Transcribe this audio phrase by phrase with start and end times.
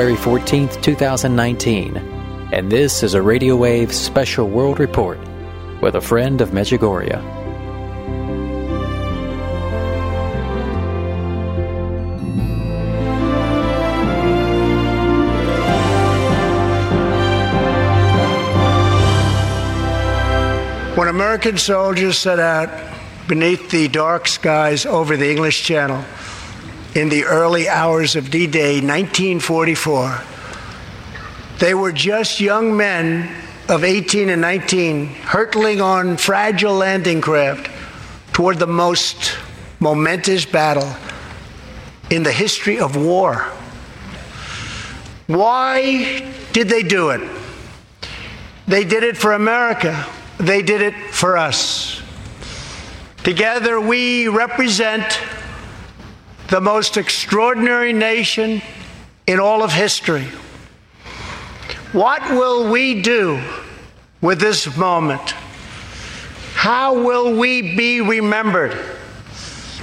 [0.00, 1.94] February 14th, 2019,
[2.54, 5.18] and this is a Radio Wave Special World Report
[5.82, 7.20] with a friend of Medjugorje.
[20.96, 22.70] When American soldiers set out
[23.28, 26.02] beneath the dark skies over the English Channel
[26.94, 30.22] in the early hours of D Day 1944,
[31.58, 33.30] they were just young men
[33.68, 37.70] of 18 and 19 hurtling on fragile landing craft
[38.32, 39.36] toward the most
[39.78, 40.96] momentous battle
[42.10, 43.36] in the history of war.
[45.28, 47.20] Why did they do it?
[48.66, 50.06] They did it for America.
[50.38, 52.02] They did it for us.
[53.22, 55.04] Together, we represent
[56.50, 58.60] the most extraordinary nation
[59.26, 60.26] in all of history.
[61.92, 63.40] What will we do
[64.20, 65.30] with this moment?
[66.54, 68.76] How will we be remembered?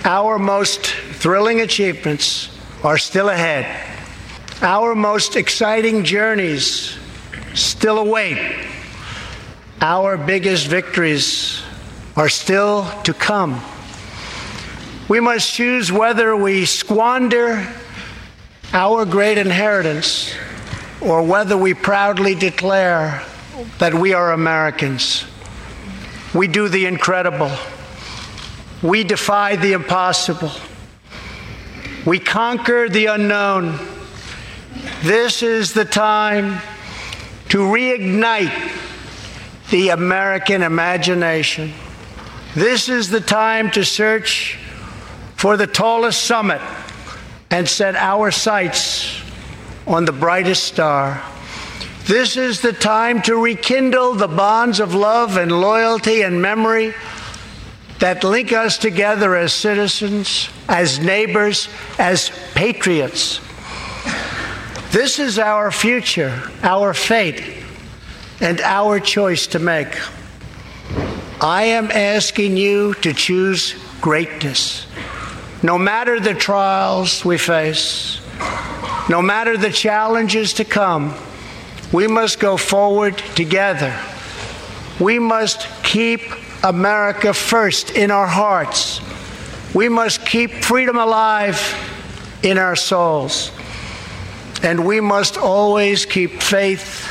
[0.04, 2.50] Our most thrilling achievements
[2.84, 3.66] are still ahead.
[4.62, 6.98] Our most exciting journeys
[7.54, 8.38] still await.
[9.80, 11.62] Our biggest victories
[12.18, 13.62] are still to come.
[15.08, 17.66] We must choose whether we squander
[18.74, 20.34] our great inheritance
[21.00, 23.24] or whether we proudly declare
[23.80, 25.24] that we are Americans.
[26.34, 27.52] We do the incredible.
[28.84, 30.52] We defy the impossible.
[32.06, 33.80] We conquer the unknown.
[35.04, 36.62] This is the time
[37.48, 38.74] to reignite
[39.72, 41.74] the American imagination.
[42.56, 44.60] This is the time to search
[45.38, 46.60] for the tallest summit
[47.52, 49.22] and set our sights
[49.86, 51.24] on the brightest star.
[52.06, 56.94] This is the time to rekindle the bonds of love and loyalty and memory
[58.00, 61.70] that link us together as citizens, as neighbors,
[62.00, 63.40] as patriots.
[64.92, 67.44] This is our future, our fate
[68.42, 69.98] and our choice to make.
[71.40, 74.88] I am asking you to choose greatness.
[75.64, 78.22] No matter the trials we face,
[79.10, 81.16] no matter the challenges to come,
[81.92, 83.98] we must go forward together.
[85.00, 86.22] We must keep
[86.64, 89.02] America first in our hearts.
[89.74, 91.60] We must keep freedom alive
[92.44, 93.52] in our souls.
[94.64, 97.08] And we must always keep faith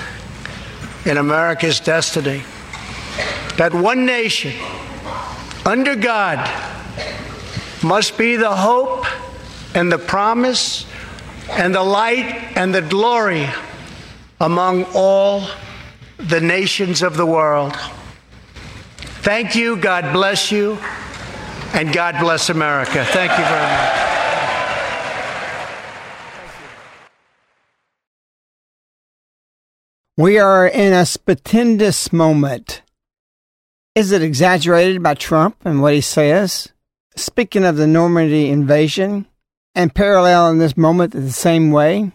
[1.05, 2.43] in America's destiny.
[3.57, 4.53] That one nation,
[5.65, 6.39] under God,
[7.87, 9.07] must be the hope
[9.75, 10.85] and the promise
[11.51, 13.49] and the light and the glory
[14.41, 15.49] among all
[16.19, 17.77] the nations of the world.
[19.23, 19.77] Thank you.
[19.77, 20.79] God bless you.
[21.75, 23.05] And God bless America.
[23.05, 24.07] Thank you very much.
[30.17, 32.83] We are in a stupendous moment.
[33.95, 36.73] Is it exaggerated by Trump and what he says?
[37.17, 39.27] Speaking of the Normandy invasion
[39.75, 42.13] and parallel in this moment the same way,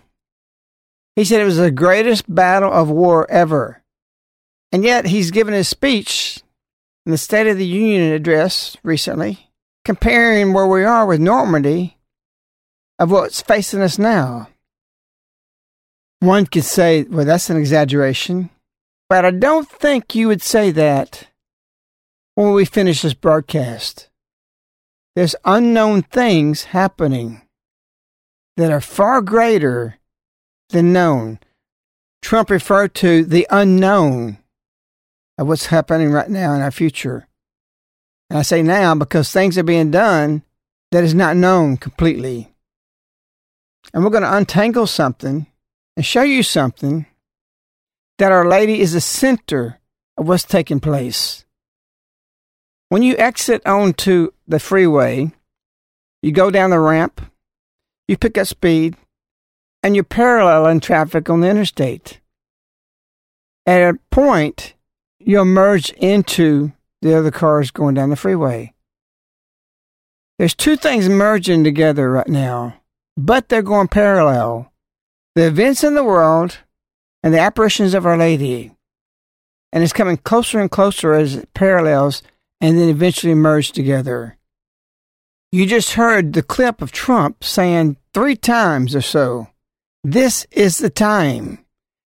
[1.15, 3.81] he said it was the greatest battle of war ever.
[4.71, 6.41] And yet he's given his speech
[7.05, 9.49] in the State of the Union address recently,
[9.83, 11.97] comparing where we are with Normandy
[12.99, 14.49] of what's facing us now.
[16.19, 18.51] One could say, well, that's an exaggeration,
[19.09, 21.27] but I don't think you would say that
[22.35, 24.10] when we finish this broadcast.
[25.15, 27.41] There's unknown things happening
[28.57, 29.97] that are far greater
[30.69, 31.39] than known.
[32.21, 34.37] Trump referred to the unknown
[35.37, 37.27] of what's happening right now in our future.
[38.29, 40.43] And I say now because things are being done
[40.91, 42.53] that is not known completely.
[43.93, 45.47] And we're going to untangle something
[45.97, 47.05] and show you something
[48.17, 49.79] that Our Lady is the center
[50.15, 51.43] of what's taking place.
[52.91, 55.31] When you exit onto the freeway,
[56.21, 57.21] you go down the ramp,
[58.09, 58.97] you pick up speed,
[59.81, 62.19] and you're paralleling traffic on the interstate.
[63.65, 64.73] At a point,
[65.19, 68.73] you'll merge into the other cars going down the freeway.
[70.37, 72.75] There's two things merging together right now,
[73.15, 74.69] but they're going parallel
[75.35, 76.57] the events in the world
[77.23, 78.73] and the apparitions of Our Lady.
[79.71, 82.21] And it's coming closer and closer as it parallels
[82.61, 84.37] and then eventually merge together.
[85.51, 89.47] You just heard the clip of Trump saying three times or so
[90.03, 91.65] This is the time.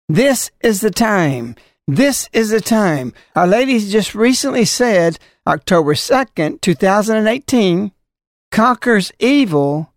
[0.08, 1.56] This is the time.
[1.88, 3.12] This is the time.
[3.34, 7.92] Our lady just recently said, October 2nd, 2018,
[8.52, 9.92] conquers evil,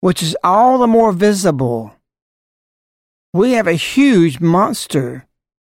[0.00, 1.92] which is all the more visible.
[3.34, 5.26] We have a huge monster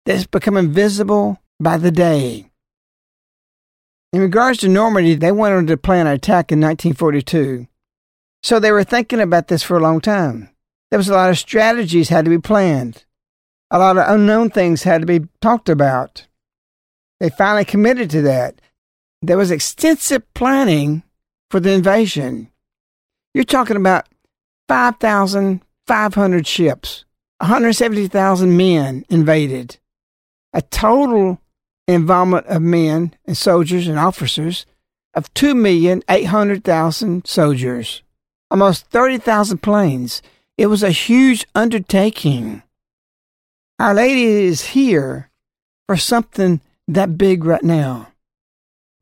[0.07, 2.52] that's becoming visible by the day.
[4.13, 7.67] In regards to Normandy, they wanted to plan an attack in 1942.
[8.43, 10.51] So they were thinking about this for a long time.
[10.91, 13.05] There was a lot of strategies had to be planned.
[13.71, 16.27] A lot of unknown things had to be talked about.
[17.21, 18.61] They finally committed to that.
[19.23, 21.05] There was extensive planning
[21.51, 22.51] for the invasion.
[23.33, 24.09] You're talking about
[24.69, 27.05] 5,500 ships,
[27.39, 29.79] 170,000 men invaded,
[30.53, 31.42] a total
[31.89, 34.67] involvement of men and soldiers and officers
[35.15, 38.03] of 2,800,000 soldiers,
[38.51, 40.23] almost 30,000 planes.
[40.57, 42.63] It was a huge undertaking.
[43.79, 45.31] Our Lady is here
[45.87, 48.09] for something that big right now.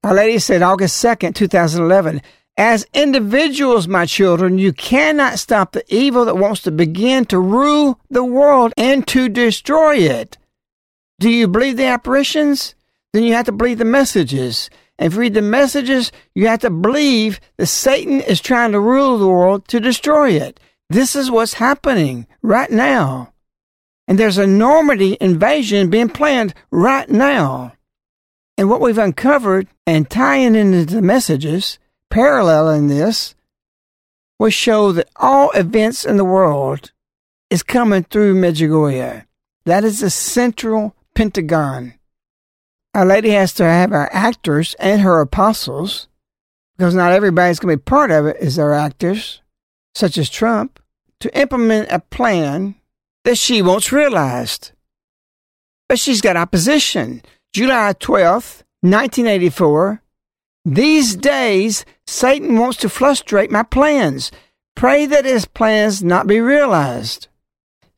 [0.03, 2.23] Our Lady said August 2nd, 2011,
[2.57, 8.01] as individuals, my children, you cannot stop the evil that wants to begin to rule
[8.11, 10.37] the world and to destroy it.
[11.21, 12.75] Do you believe the apparitions?
[13.13, 14.71] Then you have to believe the messages.
[14.99, 18.81] And if you read the messages, you have to believe that Satan is trying to
[18.81, 20.59] rule the world to destroy it.
[20.89, 23.35] This is what's happening right now.
[24.09, 27.75] And there's a Normandy invasion being planned right now.
[28.57, 31.79] And what we've uncovered and tying into the messages,
[32.09, 33.35] paralleling this,
[34.39, 36.93] will show that all events in the world
[37.51, 39.27] is coming through Medjugorje.
[39.67, 41.95] That is the central pentagon.
[42.95, 46.09] Our Lady has to have our actors and her apostles,
[46.77, 49.43] because not everybody's going to be part of it, is our actors,
[49.95, 50.81] such as Trump,
[51.21, 52.75] to implement a plan
[53.25, 54.73] that she wants realized.
[55.89, 57.23] But she's got opposition.
[57.53, 60.03] July 12th, 1984.
[60.65, 64.31] These days, Satan wants to frustrate my plans.
[64.75, 67.29] Pray that his plans not be realized.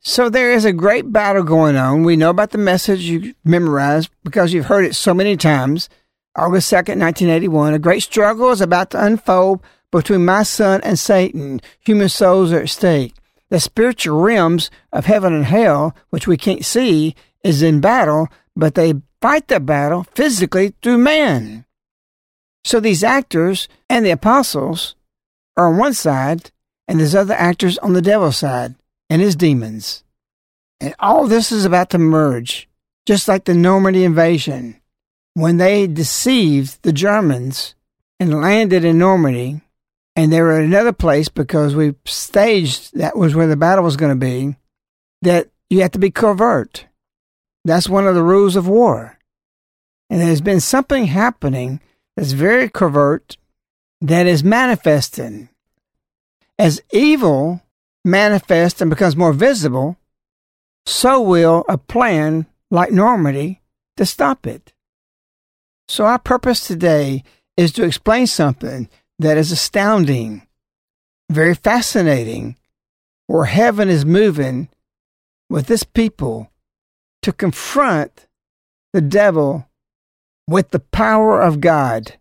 [0.05, 2.03] So there is a great battle going on.
[2.03, 5.87] We know about the message you memorized because you've heard it so many times.
[6.35, 7.73] August 2nd, 1981.
[7.73, 9.61] A great struggle is about to unfold
[9.91, 11.61] between my son and Satan.
[11.85, 13.13] Human souls are at stake.
[13.49, 18.27] The spiritual realms of heaven and hell, which we can't see, is in battle,
[18.57, 21.63] but they fight the battle physically through man.
[22.65, 24.95] So these actors and the apostles
[25.55, 26.51] are on one side,
[26.89, 28.75] and there's other actors on the devil's side
[29.09, 30.03] and his demons.
[30.79, 32.67] And all this is about to merge,
[33.05, 34.79] just like the Normandy invasion.
[35.33, 37.75] When they deceived the Germans
[38.19, 39.61] and landed in Normandy,
[40.15, 43.97] and they were at another place because we staged that was where the battle was
[43.97, 44.55] going to be,
[45.23, 46.85] that you have to be covert.
[47.65, 49.17] That's one of the rules of war.
[50.09, 51.79] And there's been something happening
[52.15, 53.37] that's very covert
[54.01, 55.49] that is manifesting.
[56.59, 57.62] As evil
[58.03, 59.97] manifests and becomes more visible,
[60.85, 63.61] so will a plan like Normandy
[63.97, 64.73] to stop it.
[65.87, 67.23] So, our purpose today
[67.57, 70.47] is to explain something that is astounding,
[71.29, 72.57] very fascinating,
[73.27, 74.69] where heaven is moving
[75.49, 76.51] with this people
[77.21, 78.27] to confront
[78.91, 79.67] the devil
[80.47, 82.17] with the power of God.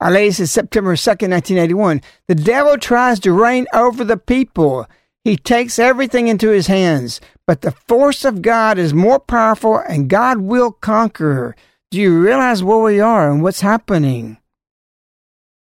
[0.00, 4.86] Our Lady says September 2nd, 1981, the devil tries to reign over the people.
[5.24, 10.08] He takes everything into his hands, but the force of God is more powerful and
[10.08, 11.56] God will conquer.
[11.90, 14.38] Do you realize where we are and what's happening?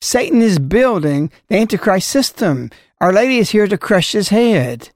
[0.01, 2.71] Satan is building the Antichrist system.
[3.01, 4.91] Our Lady is here to crush his head.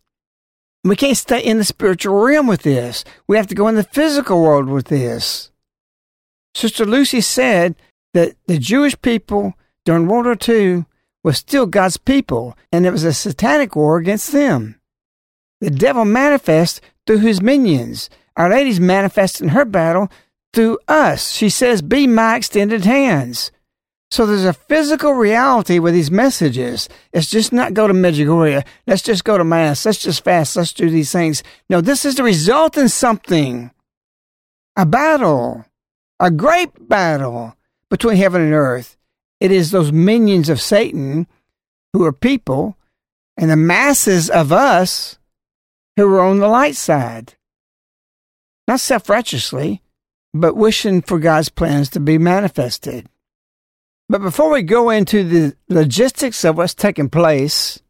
[0.84, 3.04] We can't stay in the spiritual realm with this.
[3.26, 5.50] We have to go in the physical world with this.
[6.54, 7.76] Sister Lucy said
[8.18, 10.86] that the Jewish people during World War II
[11.22, 14.80] was still God's people, and it was a satanic war against them.
[15.60, 18.10] The devil manifests through his minions.
[18.36, 20.10] Our Lady's manifesting her battle
[20.52, 21.30] through us.
[21.30, 23.52] She says, Be my extended hands.
[24.10, 26.88] So there's a physical reality with these messages.
[27.12, 28.64] It's just not go to Medjugorje.
[28.88, 29.86] Let's just go to Mass.
[29.86, 30.56] Let's just fast.
[30.56, 31.44] Let's do these things.
[31.70, 33.70] No, this is to result in something.
[34.76, 35.64] A battle.
[36.18, 37.54] A great battle
[37.90, 38.96] between heaven and earth.
[39.40, 41.26] It is those minions of Satan
[41.92, 42.76] who are people
[43.36, 45.18] and the masses of us
[45.96, 47.34] who are on the light side.
[48.66, 49.82] Not self righteously,
[50.34, 53.08] but wishing for God's plans to be manifested.
[54.08, 57.80] But before we go into the logistics of what's taking place,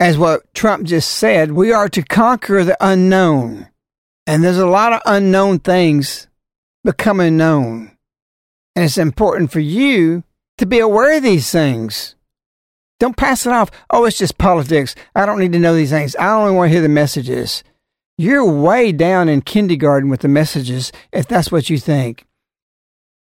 [0.00, 3.68] as what Trump just said, we are to conquer the unknown.
[4.26, 6.28] And there's a lot of unknown things
[6.84, 7.97] becoming known.
[8.78, 10.22] And it's important for you
[10.56, 12.14] to be aware of these things.
[13.00, 13.72] Don't pass it off.
[13.90, 14.94] Oh, it's just politics.
[15.16, 16.14] I don't need to know these things.
[16.14, 17.64] I only want to hear the messages.
[18.16, 22.24] You're way down in kindergarten with the messages if that's what you think.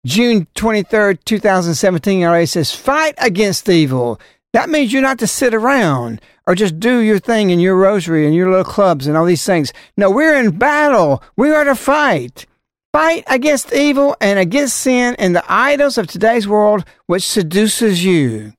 [0.05, 4.19] June 23rd, 2017, RA says, fight against evil.
[4.51, 8.25] That means you're not to sit around or just do your thing in your rosary
[8.25, 9.71] and your little clubs and all these things.
[9.95, 11.23] No, we're in battle.
[11.37, 12.45] We are to fight.
[12.97, 18.53] Fight against evil and against sin and the idols of today's world which seduces you.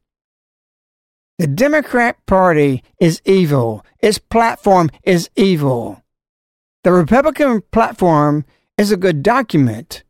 [1.39, 3.85] The Democrat Party is evil.
[3.99, 6.05] Its platform is evil.
[6.85, 8.45] The Republican platform
[8.77, 10.05] is a good document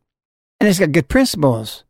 [0.60, 1.84] and it's got good principles.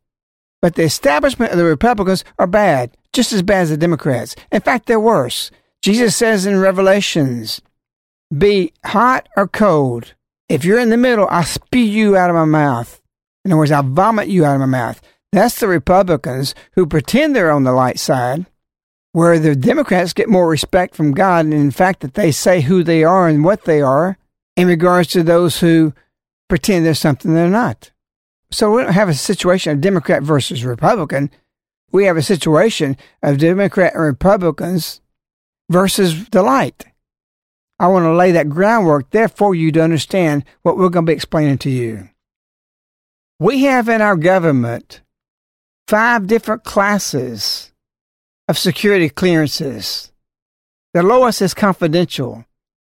[0.61, 4.37] But the establishment of the Republicans are bad, just as bad as the Democrats.
[4.49, 5.51] In fact, they're worse.
[5.81, 7.59] Jesus says in Revelations,
[8.31, 10.13] be hot or cold.
[10.49, 12.99] If you're in the middle, I'll spew you out of my mouth.
[13.45, 14.99] In other words, I'll vomit you out of my mouth.
[15.31, 18.47] That's the Republicans who pretend they're on the light side,
[19.11, 22.83] where the Democrats get more respect from God, and in fact, that they say who
[22.83, 24.17] they are and what they are
[24.57, 25.93] in regards to those who
[26.47, 27.91] pretend they're something they're not.
[28.51, 31.29] So we don't have a situation of Democrat versus Republican.
[31.91, 35.01] We have a situation of Democrat and Republicans
[35.69, 36.85] versus the light.
[37.79, 41.11] I want to lay that groundwork there for you to understand what we're going to
[41.11, 42.09] be explaining to you.
[43.39, 45.01] We have in our government
[45.87, 47.71] five different classes
[48.49, 50.11] of security clearances.
[50.93, 52.43] The lowest is confidential,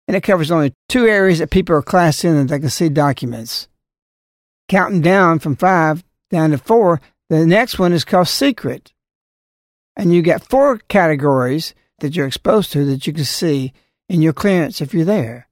[0.08, 2.88] and it covers only two areas that people are classed in that they can see
[2.88, 3.68] documents.
[4.70, 8.94] Counting down from five down to four, the next one is called secret.
[9.96, 13.74] And you get four categories that you're exposed to that you can see
[14.10, 15.48] in your clearance if you're there.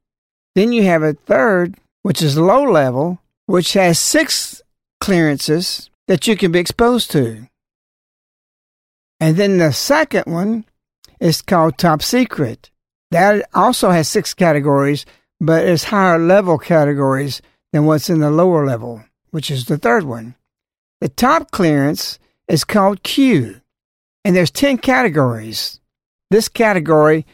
[0.56, 4.62] Then you have a third, which is low level, which has six
[5.00, 7.48] clearances that you can be exposed to.
[9.20, 10.66] And then the second one
[11.20, 12.72] is called top secret.
[13.12, 15.06] That also has six categories,
[15.40, 20.04] but it's higher level categories than what's in the lower level, which is the third
[20.04, 20.36] one.
[21.02, 23.62] The top clearance is called Q,
[24.26, 25.80] and there's 10 categories.
[26.32, 27.26] This category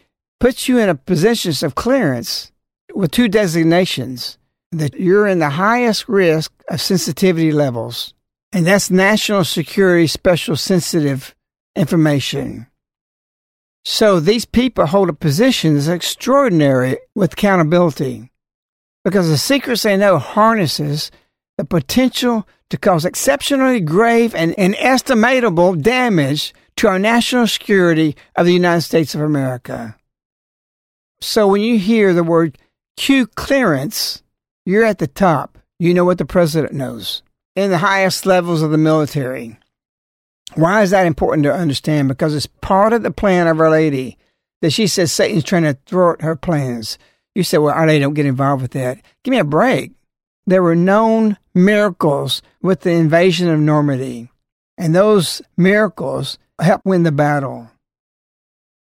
[0.43, 2.51] puts you in a position of clearance
[2.93, 4.38] with two designations
[4.73, 8.13] that you're in the highest risk of sensitivity levels,
[8.51, 11.33] and that's national security special sensitive
[11.77, 12.67] information.
[13.85, 18.29] So these people hold a position that's extraordinary with accountability
[19.05, 21.09] because the secrets they know harnesses
[21.57, 28.51] the potential to cause exceptionally grave and inestimable damage to our national security of the
[28.53, 29.95] United States of America.
[31.24, 32.58] So when you hear the word
[32.98, 34.22] Q clearance,
[34.65, 35.58] you're at the top.
[35.80, 37.24] You know what the president knows
[37.56, 39.58] in the highest levels of the military.
[40.56, 42.10] Why is that important to understand?
[42.10, 44.18] Because it's part of the plan of Our Lady
[44.62, 46.98] that she says Satan's trying to thwart her plans.
[47.36, 49.00] You say, well, Our Lady, don't get involved with that.
[49.24, 49.92] Give me a break.
[50.46, 54.30] There were known miracles with the invasion of Normandy,
[54.77, 57.70] and those miracles helped win the battle.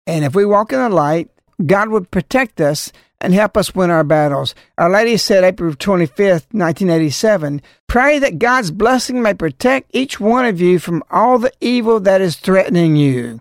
[0.06, 1.30] And if we walk in the light,
[1.64, 4.54] God would protect us and help us win our battles.
[4.76, 10.60] Our Lady said, April 25th, 1987, pray that God's blessing may protect each one of
[10.60, 13.40] you from all the evil that is threatening you.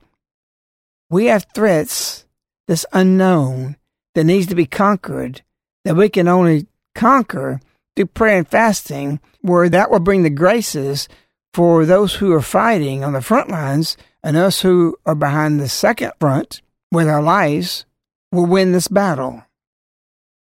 [1.10, 2.26] We have threats
[2.68, 3.76] that's unknown
[4.16, 5.42] that needs to be conquered
[5.84, 7.60] that we can only conquer
[7.96, 11.08] through prayer and fasting, where that will bring the graces
[11.54, 15.70] for those who are fighting on the front lines and us who are behind the
[15.70, 17.86] second front with our lives
[18.32, 19.44] will win this battle.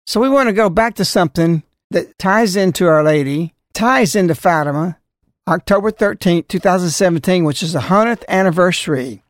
[0.06, 4.34] So we want to go back to something that ties into Our Lady, ties into
[4.34, 4.98] Fatima,
[5.46, 9.22] October 13th, 2017, which is the 100th anniversary.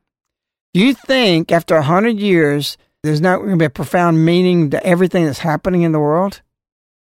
[0.74, 4.84] Do you think after 100 years, there's not going to be a profound meaning to
[4.86, 6.42] everything that's happening in the world?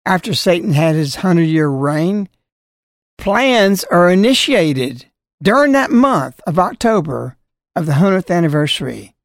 [0.05, 2.29] After Satan had his 100 year reign,
[3.19, 5.07] plans are initiated
[5.43, 7.37] during that month of October
[7.75, 9.16] of the 100th anniversary.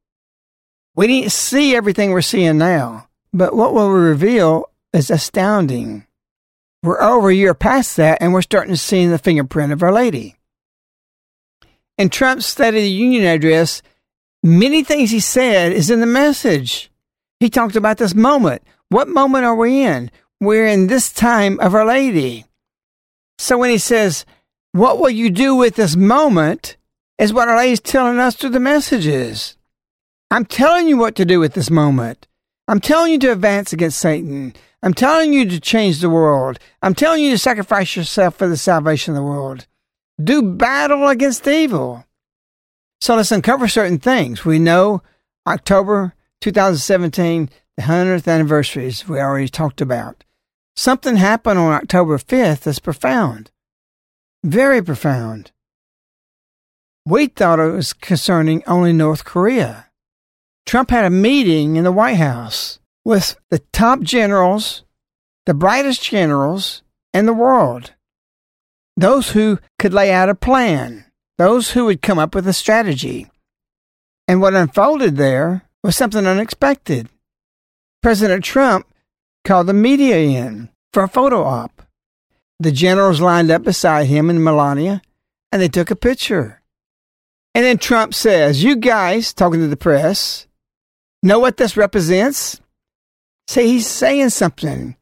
[0.94, 6.06] We didn't see everything we're seeing now, but what will we reveal is astounding.
[6.82, 9.92] We're over a year past that, and we're starting to see the fingerprint of Our
[9.92, 10.36] Lady.
[11.96, 13.80] In Trump's State of the Union address,
[14.42, 16.90] many things he said is in the message.
[17.40, 18.62] He talked about this moment.
[18.88, 20.10] What moment are we in?
[20.40, 22.44] We're in this time of Our Lady.
[23.38, 24.26] So when he says,
[24.72, 26.76] What will you do with this moment?
[27.18, 29.56] is what Our Lady's telling us through the messages.
[30.32, 32.26] I'm telling you what to do at this moment.
[32.66, 34.54] I'm telling you to advance against Satan.
[34.82, 36.58] I'm telling you to change the world.
[36.80, 39.66] I'm telling you to sacrifice yourself for the salvation of the world.
[40.24, 42.06] Do battle against evil.
[43.02, 44.42] So let's uncover certain things.
[44.42, 45.02] We know
[45.46, 50.24] October 2017, the 100th anniversary, as we already talked about.
[50.74, 53.50] Something happened on October 5th that's profound.
[54.42, 55.52] Very profound.
[57.04, 59.88] We thought it was concerning only North Korea.
[60.66, 64.84] Trump had a meeting in the White House with the top generals,
[65.46, 67.92] the brightest generals in the world.
[68.96, 71.06] Those who could lay out a plan,
[71.38, 73.26] those who would come up with a strategy.
[74.28, 77.08] And what unfolded there was something unexpected.
[78.02, 78.86] President Trump
[79.44, 81.82] called the media in for a photo op.
[82.60, 85.02] The generals lined up beside him and Melania,
[85.50, 86.62] and they took a picture.
[87.54, 90.46] And then Trump says, You guys, talking to the press,
[91.22, 92.60] know what this represents?
[93.46, 94.96] Say he's saying something.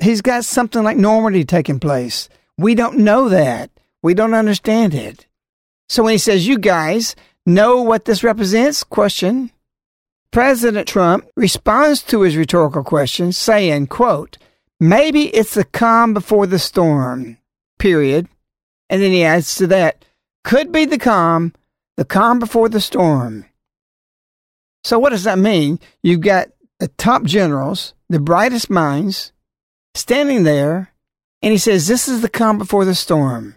[0.00, 2.28] He's got something like Normandy taking place.
[2.58, 3.70] We don't know that.
[4.02, 5.26] We don't understand it.
[5.88, 7.16] So when he says, You guys
[7.46, 8.84] know what this represents?
[8.84, 9.50] Question.
[10.30, 14.36] President Trump responds to his rhetorical question saying, quote,
[14.80, 17.38] Maybe it's the calm before the storm,
[17.78, 18.28] period.
[18.90, 20.04] And then he adds to that,
[20.42, 21.54] could be the calm,
[21.96, 23.46] the calm before the storm.
[24.84, 25.80] So what does that mean?
[26.02, 26.48] You've got
[26.78, 29.32] the top generals, the brightest minds,
[29.94, 30.92] standing there,
[31.42, 33.56] and he says, This is the calm before the storm.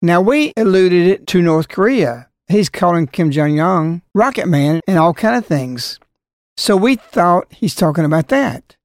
[0.00, 2.28] Now, we alluded it to North Korea.
[2.48, 6.00] He's calling Kim Jong un Rocket Man and all kind of things.
[6.56, 8.76] So we thought he's talking about that.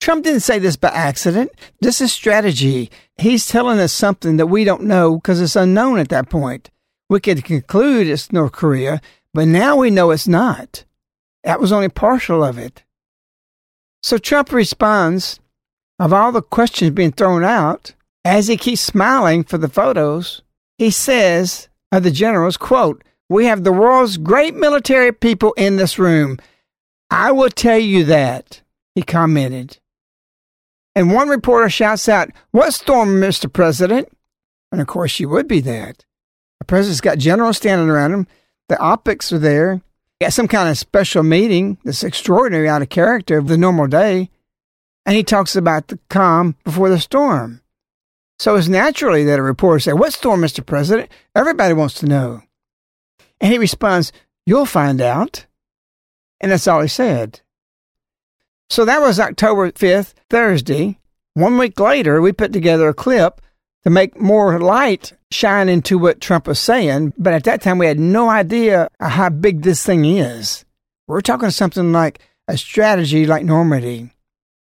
[0.00, 1.50] Trump didn't say this by accident.
[1.80, 2.90] This is strategy.
[3.16, 6.70] He's telling us something that we don't know because it's unknown at that point.
[7.08, 9.00] We could conclude it's North Korea,
[9.34, 10.84] but now we know it's not.
[11.42, 12.84] That was only partial of it.
[14.02, 15.40] So Trump responds
[15.98, 17.94] of all the questions being thrown out,
[18.24, 20.42] as he keeps smiling for the photos,
[20.78, 25.98] he says of the generals, quote, We have the world's great military people in this
[25.98, 26.38] room.
[27.10, 28.62] I will tell you that,
[28.94, 29.78] he commented.
[30.94, 33.52] And one reporter shouts out, What storm, Mr.
[33.52, 34.08] President?
[34.72, 36.04] And of course, you would be that.
[36.60, 38.26] The president's got generals standing around him.
[38.68, 39.82] The optics are there.
[40.20, 44.30] Got some kind of special meeting that's extraordinary out of character of the normal day.
[45.06, 47.60] And he talks about the calm before the storm.
[48.38, 50.64] So it's naturally that a reporter say, What storm, Mr.
[50.64, 51.10] President?
[51.34, 52.42] Everybody wants to know.
[53.40, 54.12] And he responds,
[54.46, 55.46] You'll find out.
[56.40, 57.40] And that's all he said.
[58.70, 60.98] So that was October 5th, Thursday.
[61.34, 63.40] One week later, we put together a clip
[63.84, 67.12] to make more light shine into what Trump was saying.
[67.18, 70.64] But at that time, we had no idea how big this thing is.
[71.06, 74.10] We're talking something like a strategy like Normandy.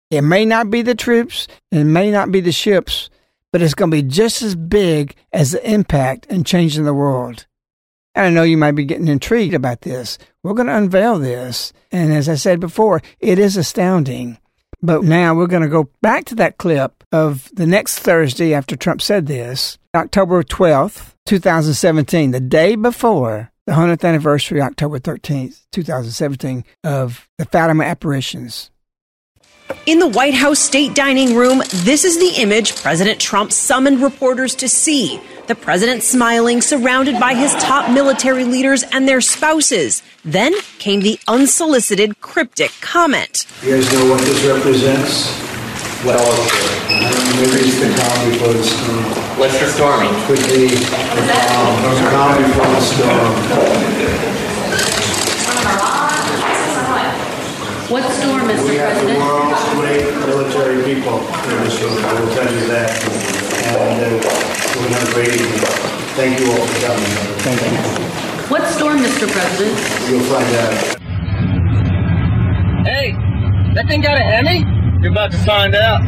[0.09, 3.09] It may not be the troops, it may not be the ships,
[3.51, 7.45] but it's going to be just as big as the impact in changing the world.
[8.13, 10.17] And I know you might be getting intrigued about this.
[10.43, 11.71] We're going to unveil this.
[11.91, 14.37] And as I said before, it is astounding.
[14.81, 18.75] But now we're going to go back to that clip of the next Thursday after
[18.75, 26.63] Trump said this, October 12th, 2017, the day before the 100th anniversary, October 13th, 2017,
[26.83, 28.71] of the Fatima apparitions.
[29.85, 34.55] In the White House state dining room, this is the image President Trump summoned reporters
[34.55, 35.21] to see.
[35.47, 40.03] The president smiling, surrounded by his top military leaders and their spouses.
[40.23, 43.45] Then came the unsolicited cryptic comment.
[43.63, 45.60] You guys know what this represents?
[46.01, 46.17] What?
[47.37, 49.03] Maybe it's the calm before the storm.
[49.37, 50.09] What's the storming?
[50.25, 54.41] Could be the calm, the calm before the storm.
[57.91, 58.65] What storm, Mr.
[58.69, 59.19] We have the President?
[59.19, 62.89] world's great military people in this room, I will tell you that.
[63.69, 64.25] And uh,
[64.73, 65.61] we're going to have a great evening.
[66.17, 67.13] Thank you all for coming.
[67.45, 68.47] Thank you.
[68.49, 69.29] What storm, Mr.
[69.29, 69.77] President?
[70.09, 70.97] You'll find out.
[72.87, 73.11] Hey,
[73.75, 74.80] that thing got a Hemi?
[75.01, 76.01] You're about to find out.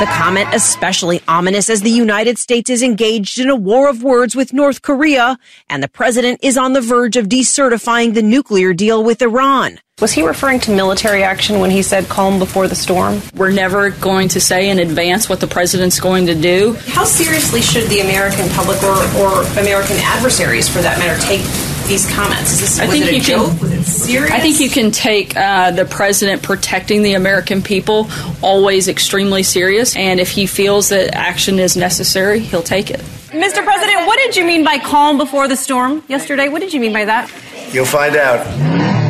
[0.00, 4.34] The comment especially ominous as the United States is engaged in a war of words
[4.34, 5.38] with North Korea
[5.68, 9.78] and the president is on the verge of decertifying the nuclear deal with Iran.
[10.02, 13.22] Was he referring to military action when he said calm before the storm?
[13.36, 16.72] We're never going to say in advance what the president's going to do.
[16.88, 21.42] How seriously should the American public or, or American adversaries, for that matter, take
[21.86, 22.54] these comments?
[22.54, 23.50] Is this, I was think it a you joke?
[23.50, 23.60] can.
[23.60, 24.32] was it serious?
[24.32, 28.10] I think you can take uh, the president protecting the American people
[28.42, 32.98] always extremely serious, and if he feels that action is necessary, he'll take it.
[33.28, 33.62] Mr.
[33.62, 36.48] President, what did you mean by calm before the storm yesterday?
[36.48, 37.30] What did you mean by that?
[37.72, 39.01] You'll find out.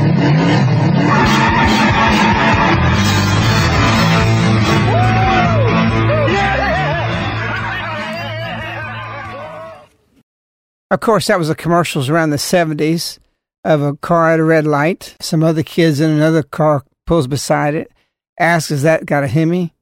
[10.93, 13.19] Of course, that was the commercials around the 70s
[13.65, 15.17] of a car at a red light.
[15.21, 17.91] Some other kids in another car pulls beside it,
[18.39, 19.73] asks, Is that got a Hemi?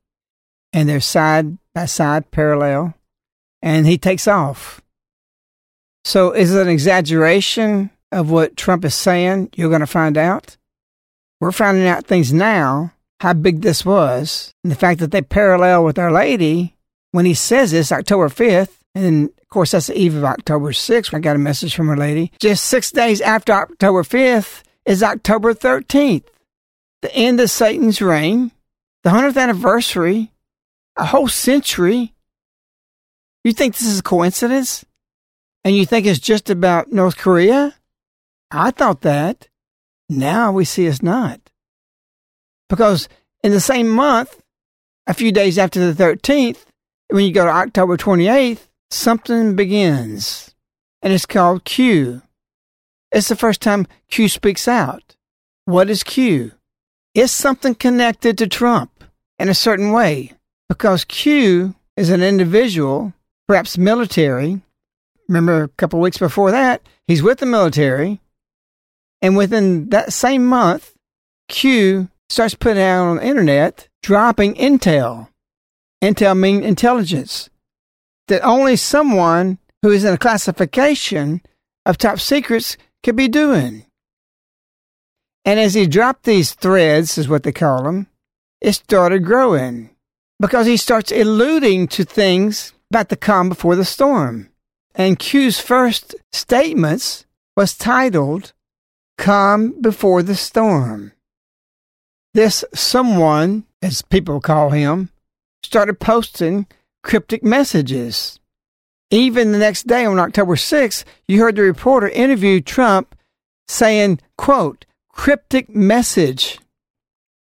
[0.73, 2.95] And they're side by side, parallel.
[3.61, 4.81] And he takes off.
[6.05, 9.51] So, is it an exaggeration of what Trump is saying?
[9.57, 10.59] You're going to find out.
[11.41, 15.83] We're finding out things now, how big this was, and the fact that they parallel
[15.83, 16.77] with Our Lady
[17.11, 18.80] when he says this October 5th.
[18.95, 21.15] And then, of course, that's the eve of October 6th.
[21.15, 22.33] I got a message from Our Lady.
[22.41, 26.25] Just six days after October 5th is October 13th,
[27.03, 28.51] the end of Satan's reign,
[29.05, 30.33] the 100th anniversary,
[30.97, 32.15] a whole century.
[33.45, 34.85] You think this is a coincidence?
[35.65, 37.75] And you think it's just about North Korea?
[38.51, 39.49] I thought that.
[40.09, 41.41] Now we see it's not.
[42.69, 43.09] Because
[43.43, 44.43] in the same month,
[45.07, 46.65] a few days after the 13th,
[47.09, 50.55] when you go to October 28th, something begins.
[51.03, 52.23] And it's called Q.
[53.13, 55.17] It's the first time Q speaks out.
[55.65, 56.53] What is Q?
[57.15, 59.05] It's something connected to Trump
[59.39, 60.33] in a certain way.
[60.69, 63.13] Because Q is an individual,
[63.49, 64.61] perhaps military.
[65.29, 68.21] Remember a couple of weeks before that, he's with the military.
[69.23, 70.95] And within that same month,
[71.49, 75.29] Q starts putting out on the internet, dropping intel.
[76.03, 77.50] Intel means intelligence.
[78.31, 81.43] That only someone who is in a classification
[81.85, 83.87] of top secrets could be doing.
[85.45, 88.07] And as he dropped these threads, is what they call them,
[88.61, 89.91] it started growing
[90.39, 94.49] because he starts alluding to things about the calm before the storm.
[94.95, 98.53] And Q's first statements was titled
[99.19, 101.15] Calm Before the Storm.
[102.33, 105.11] This someone, as people call him,
[105.65, 106.69] started posting
[107.03, 108.39] cryptic messages.
[109.11, 113.17] Even the next day on October 6th, you heard the reporter interview Trump
[113.67, 116.59] saying, quote, cryptic message.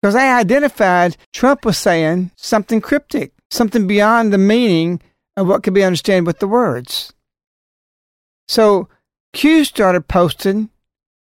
[0.00, 5.00] Because they identified Trump was saying something cryptic, something beyond the meaning
[5.36, 7.12] of what could be understood with the words.
[8.48, 8.88] So
[9.32, 10.70] Q started posting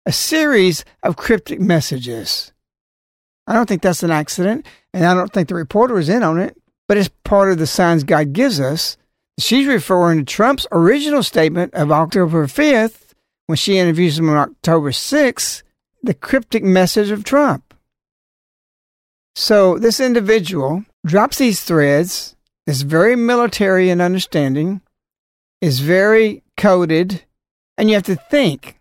[0.05, 2.51] a series of cryptic messages.
[3.47, 6.39] I don't think that's an accident, and I don't think the reporter was in on
[6.39, 8.97] it, but it's part of the signs God gives us.
[9.39, 13.13] She's referring to Trump's original statement of October 5th
[13.47, 15.63] when she interviews him on October 6th,
[16.01, 17.73] the cryptic message of Trump.
[19.35, 24.81] So this individual drops these threads, is very military in understanding,
[25.61, 27.23] is very coded,
[27.77, 28.79] and you have to think.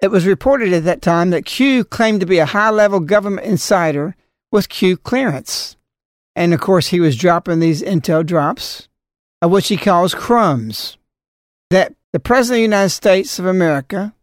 [0.00, 3.46] It was reported at that time that Q claimed to be a high level government
[3.46, 4.14] insider
[4.52, 5.75] with Q clearance.
[6.36, 8.88] And of course, he was dropping these intel drops
[9.40, 10.98] of what he calls crumbs.
[11.70, 14.14] That the President of the United States of America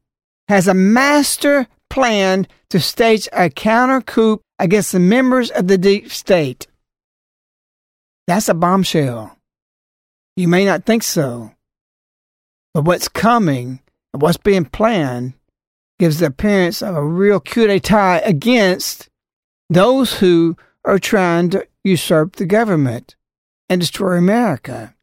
[0.48, 6.12] has a master plan to stage a counter coup against the members of the deep
[6.12, 6.68] state.
[8.28, 9.38] That's a bombshell.
[10.36, 11.52] You may not think so,
[12.74, 13.82] but what's coming
[14.14, 15.34] and what's being planned
[16.00, 19.10] gives the appearance of a real coup d'etat against
[19.70, 23.16] those who are trying to usurp the government
[23.70, 24.96] and destroy America.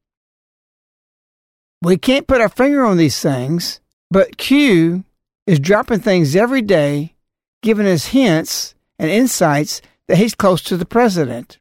[1.83, 5.05] We can't put our finger on these things, but Q
[5.47, 7.15] is dropping things every day,
[7.63, 11.59] giving us hints and insights that he's close to the president.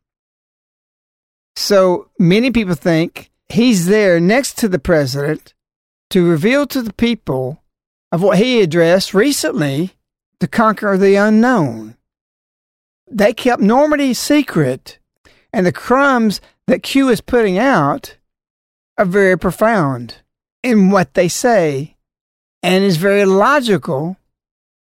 [1.56, 5.54] So many people think he's there next to the president
[6.10, 7.64] to reveal to the people
[8.12, 9.92] of what he addressed recently
[10.40, 11.96] to conquer the unknown.
[13.10, 14.99] They kept Normandy secret,
[15.52, 18.18] and the crumbs that Q is putting out
[18.98, 20.18] are very profound
[20.64, 21.96] in what they say
[22.62, 24.18] and is very logical.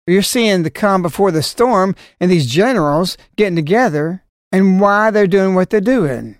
[0.05, 5.27] You're seeing the calm before the storm and these generals getting together and why they're
[5.27, 6.37] doing what they're doing.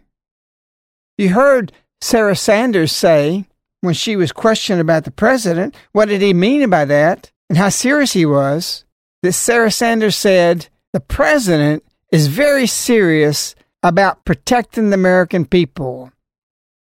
[1.17, 3.45] You heard Sarah Sanders say
[3.81, 7.69] when she was questioned about the president, what did he mean by that and how
[7.69, 8.85] serious he was,
[9.21, 16.11] that Sarah Sanders said, the president is very serious about protecting the American people.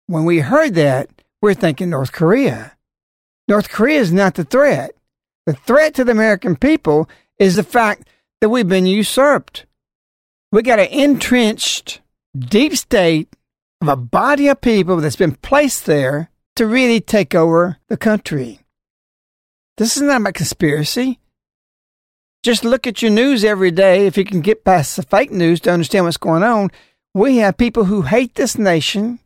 [0.07, 1.09] When we heard that,
[1.41, 2.75] we're thinking North Korea.
[3.47, 4.91] North Korea is not the threat.
[5.45, 8.07] The threat to the American people is the fact
[8.41, 9.65] that we've been usurped.
[10.51, 12.01] We got an entrenched
[12.37, 13.29] deep state
[13.81, 18.59] of a body of people that's been placed there to really take over the country.
[19.77, 21.19] This is not about conspiracy.
[22.41, 24.05] Just look at your news every day.
[24.05, 26.71] If you can get past the fake news to understand what's going on,
[27.13, 29.19] we have people who hate this nation,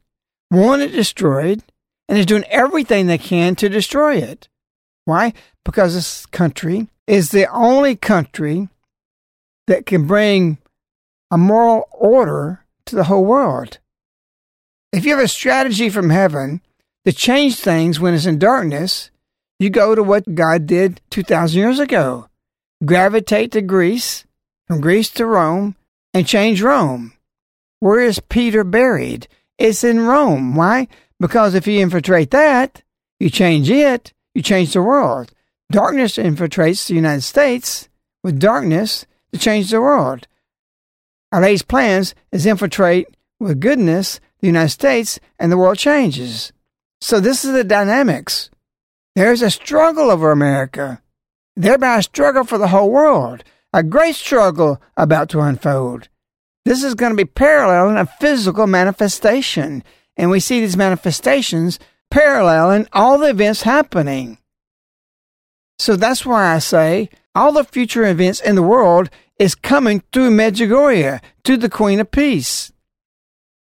[0.50, 1.62] want it destroyed,
[2.10, 4.48] and is doing everything they can to destroy it.
[5.06, 5.34] Why?
[5.64, 8.70] Because this country is the only country
[9.68, 10.58] that can bring
[11.30, 13.78] a moral order to the whole world.
[14.92, 16.62] If you have a strategy from heaven
[17.06, 19.12] to change things when it's in darkness,
[19.60, 22.28] you go to what God did 2,000 years ago
[22.86, 24.26] gravitate to Greece,
[24.68, 25.76] from Greece to Rome,
[26.14, 27.14] and change Rome.
[27.80, 29.28] Where is Peter buried?
[29.58, 30.56] It's in Rome.
[30.56, 30.88] Why?
[31.20, 32.84] Because if you infiltrate that,
[33.20, 35.32] you change it, you change the world.
[35.72, 37.90] Darkness infiltrates the United States
[38.24, 40.28] with darkness to change the world.
[41.32, 43.08] Our Lady's plans is infiltrate
[43.40, 46.52] with goodness the United States and the world changes.
[47.02, 48.50] So this is the dynamics.
[49.16, 51.03] There's a struggle over America
[51.56, 56.10] thereby a struggle for the whole world, a great struggle about to unfold.
[56.66, 59.84] This is going to be paralleling a physical manifestation,
[60.16, 64.38] and we see these manifestations paralleling all the events happening.
[65.80, 70.30] So that's why I say all the future events in the world is coming through
[70.30, 72.72] Medjugorje, to the Queen of Peace.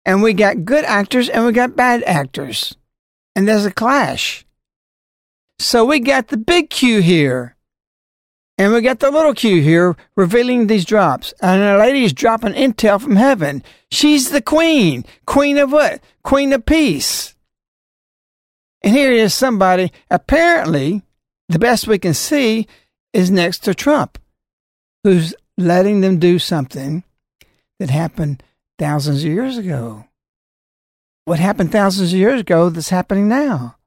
[0.06, 2.76] And we got good actors and we got bad actors.
[3.36, 4.46] And there's a clash.
[5.58, 7.56] So we got the big Q here.
[8.62, 11.34] And we got the little Q here revealing these drops.
[11.42, 13.64] And Our Lady is dropping intel from heaven.
[13.90, 15.04] She's the queen.
[15.26, 16.00] Queen of what?
[16.24, 17.34] Queen of peace.
[18.84, 21.02] And here is somebody, apparently,
[21.50, 22.68] the best we can see
[23.14, 24.20] is next to Trump,
[25.04, 27.04] who's letting them do something
[27.80, 28.44] that happened
[28.78, 30.06] thousands of years ago.
[31.26, 33.78] What happened thousands of years ago that's happening now?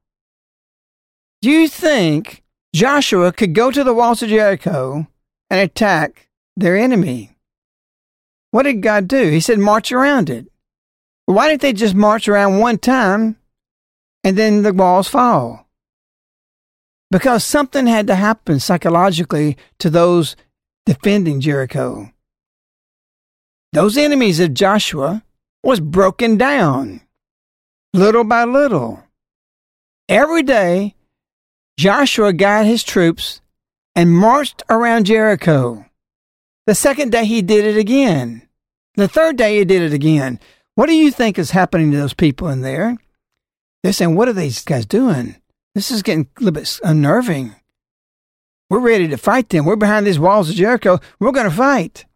[1.42, 2.42] Do you think
[2.74, 5.06] Joshua could go to the walls of Jericho
[5.48, 7.36] and attack their enemy.
[8.50, 9.30] What did God do?
[9.30, 10.46] He said, march around it.
[11.26, 13.36] Why didn't they just march around one time
[14.24, 15.68] and then the walls fall?
[17.10, 20.34] Because something had to happen psychologically to those
[20.84, 22.10] defending Jericho.
[23.72, 25.22] Those enemies of Joshua
[25.62, 27.02] was broken down
[27.92, 29.04] little by little.
[30.08, 30.93] Every day
[31.76, 33.40] Joshua got his troops
[33.96, 35.84] and marched around Jericho.
[36.66, 38.48] The second day he did it again.
[38.94, 40.38] The third day he did it again.
[40.76, 42.96] What do you think is happening to those people in there?
[43.82, 45.36] They're saying, What are these guys doing?
[45.74, 47.54] This is getting a little bit unnerving.
[48.70, 49.64] We're ready to fight them.
[49.64, 51.00] We're behind these walls of Jericho.
[51.18, 52.06] We're going to fight.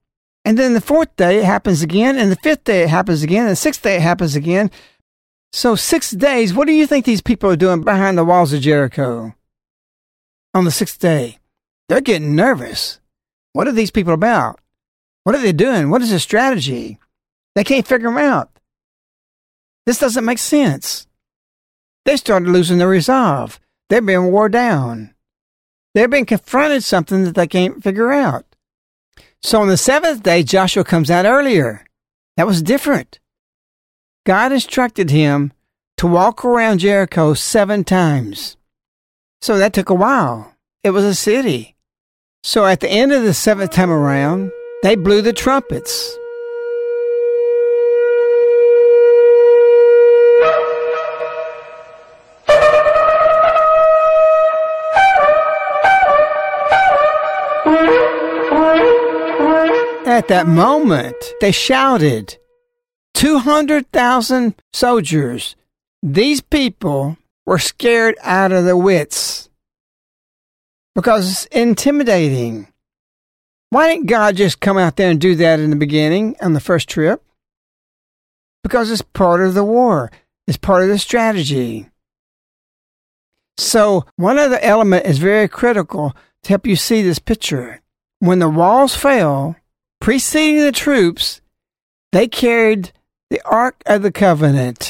[0.45, 3.43] And then the fourth day it happens again, and the fifth day it happens again,
[3.43, 4.71] and the sixth day it happens again.
[5.53, 8.61] So, six days, what do you think these people are doing behind the walls of
[8.61, 9.35] Jericho?
[10.55, 11.39] On the sixth day.
[11.89, 13.01] They're getting nervous.
[13.53, 14.61] What are these people about?
[15.25, 15.91] What are they doing?
[15.91, 16.99] What is their strategy?
[17.55, 18.51] They can't figure them out.
[19.87, 21.07] This doesn't make sense.
[22.05, 23.59] They started losing their resolve.
[23.89, 25.15] They're being wore down.
[25.95, 28.45] They're being confronted something that they can't figure out.
[29.43, 31.87] So on the seventh day, Joshua comes out earlier.
[32.37, 33.19] That was different.
[34.27, 35.53] God instructed him
[35.97, 38.58] to walk around Jericho seven times.
[39.41, 40.55] So that took a while.
[40.83, 41.77] It was a city.
[42.43, 44.51] So at the end of the seventh time around,
[44.83, 46.17] they blew the trumpets.
[60.07, 62.39] At that moment, they shouted,
[63.15, 65.55] 200,000 soldiers.
[66.03, 67.17] These people
[67.49, 69.49] were scared out of their wits
[70.95, 72.69] because it's intimidating.
[73.71, 76.61] Why didn't God just come out there and do that in the beginning on the
[76.61, 77.25] first trip?
[78.63, 80.11] Because it's part of the war,
[80.47, 81.89] it's part of the strategy.
[83.57, 87.81] So, one other element is very critical to help you see this picture.
[88.19, 89.57] When the walls fell,
[90.01, 91.41] preceding the troops,
[92.13, 92.93] they carried
[93.31, 94.88] the Ark of the Covenant.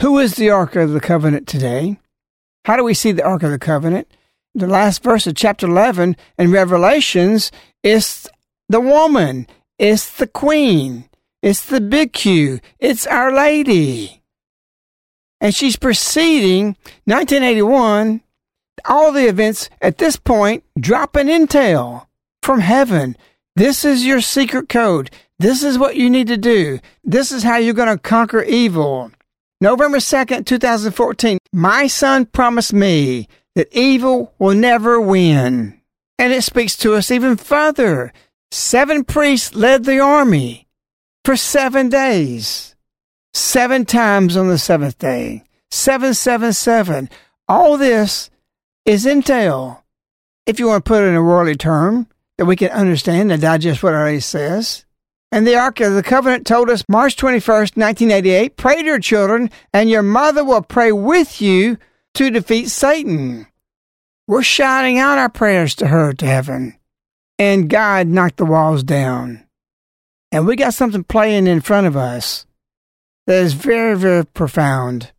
[0.00, 1.98] Who is the Ark of the Covenant today?
[2.64, 4.06] How do we see the Ark of the Covenant?
[4.54, 7.50] The last verse of chapter 11 in Revelations
[7.82, 8.28] is
[8.68, 11.08] the woman, it's the queen,
[11.42, 14.22] it's the big Q, it's Our Lady.
[15.40, 18.20] And she's proceeding 1981,
[18.84, 22.06] all the events at this point dropping intel
[22.40, 23.16] from heaven.
[23.56, 25.10] This is your secret code.
[25.40, 26.78] This is what you need to do.
[27.02, 29.10] This is how you're going to conquer evil.
[29.60, 31.38] November 2nd, 2014.
[31.52, 35.80] My son promised me that evil will never win.
[36.18, 38.12] And it speaks to us even further.
[38.50, 40.68] Seven priests led the army
[41.24, 42.76] for seven days,
[43.34, 45.44] seven times on the seventh day.
[45.70, 47.10] 777.
[47.48, 48.30] All this
[48.84, 49.82] is intel.
[50.46, 53.42] If you want to put it in a worldly term that we can understand and
[53.42, 54.84] digest what it says.
[55.30, 59.50] And the Ark of the Covenant told us March 21st, 1988, pray to your children,
[59.72, 61.76] and your mother will pray with you
[62.14, 63.46] to defeat Satan.
[64.26, 66.78] We're shouting out our prayers to her to heaven.
[67.38, 69.44] And God knocked the walls down.
[70.32, 72.46] And we got something playing in front of us
[73.26, 75.12] that is very, very profound.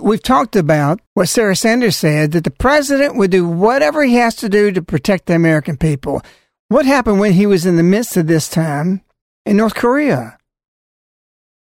[0.00, 4.34] We've talked about what Sarah Sanders said that the president would do whatever he has
[4.36, 6.22] to do to protect the American people.
[6.68, 9.02] What happened when he was in the midst of this time
[9.44, 10.38] in North Korea?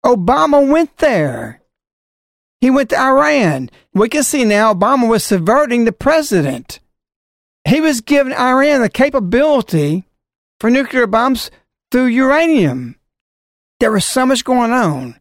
[0.06, 1.62] Obama went there.
[2.60, 3.70] He went to Iran.
[3.94, 6.80] We can see now Obama was subverting the president.
[7.68, 10.06] He was giving Iran the capability
[10.60, 11.50] for nuclear bombs
[11.92, 12.96] through uranium.
[13.80, 15.20] There was so much going on.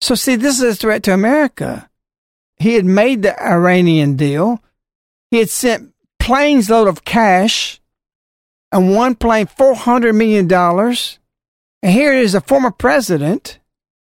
[0.00, 1.90] So, see, this is a threat to America.
[2.56, 4.62] He had made the Iranian deal.
[5.30, 7.80] He had sent planes load of cash
[8.72, 10.50] and one plane $400 million.
[11.82, 13.58] And here is a former president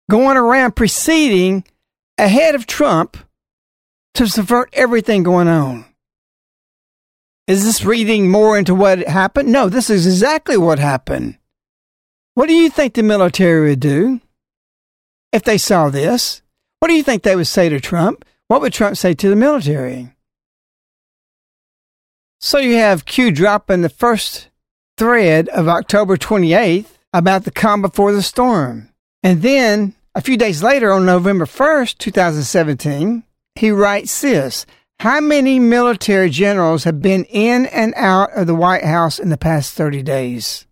[0.09, 1.63] going around preceding
[2.17, 3.17] ahead of Trump
[4.15, 5.85] to subvert everything going on.
[7.47, 9.49] Is this reading more into what happened?
[9.51, 11.37] No, this is exactly what happened.
[12.33, 14.19] What do you think the military would do
[15.31, 16.41] if they saw this?
[16.79, 18.25] What do you think they would say to Trump?
[18.47, 20.13] What would Trump say to the military?
[22.39, 24.49] So you have Q dropping the first
[24.97, 28.89] thread of October 28th about the calm before the storm.
[29.23, 33.23] And then a few days later, on November 1st, 2017,
[33.55, 34.65] he writes this
[34.99, 39.37] How many military generals have been in and out of the White House in the
[39.37, 40.65] past 30 days?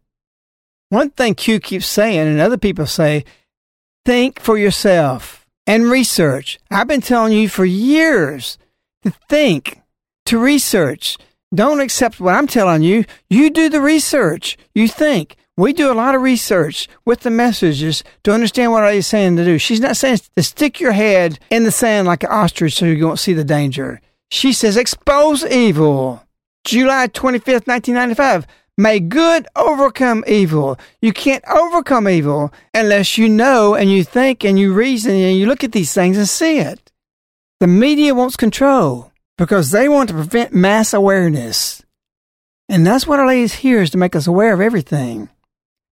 [0.90, 3.26] One thing Q keeps saying, and other people say,
[4.06, 6.60] think for yourself and research.
[6.70, 8.58] I've been telling you for years
[9.04, 9.82] to think,
[10.28, 11.18] to research.
[11.54, 13.06] Don't accept what I'm telling you.
[13.30, 14.58] You do the research.
[14.74, 15.36] You think.
[15.58, 19.46] We do a lot of research with the messages to understand what he's saying to
[19.46, 19.58] do.
[19.58, 23.06] She's not saying to stick your head in the sand like an ostrich so you
[23.06, 24.02] won't see the danger.
[24.30, 26.22] She says expose evil.
[26.66, 28.46] July 25th, 1995.
[28.78, 30.78] May good overcome evil.
[31.02, 35.46] You can't overcome evil unless you know and you think and you reason and you
[35.46, 36.92] look at these things and see it.
[37.62, 41.84] The media wants control because they want to prevent mass awareness.
[42.68, 45.30] And that's what Our Lady's here is to make us aware of everything.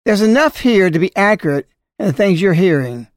[0.06, 1.68] There's enough here to be accurate
[2.00, 3.08] in the things you're hearing.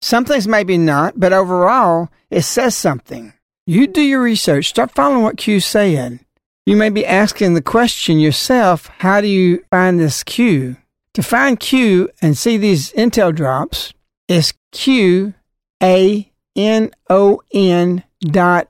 [0.00, 3.32] Some things maybe not, but overall, it says something.
[3.66, 4.66] You do your research.
[4.66, 6.20] Start following what Q's saying.
[6.64, 10.76] You may be asking the question yourself, how do you find this Q?
[11.14, 13.92] To find Q and see these intel drops
[14.28, 15.34] is Q
[15.82, 18.68] A N O N dot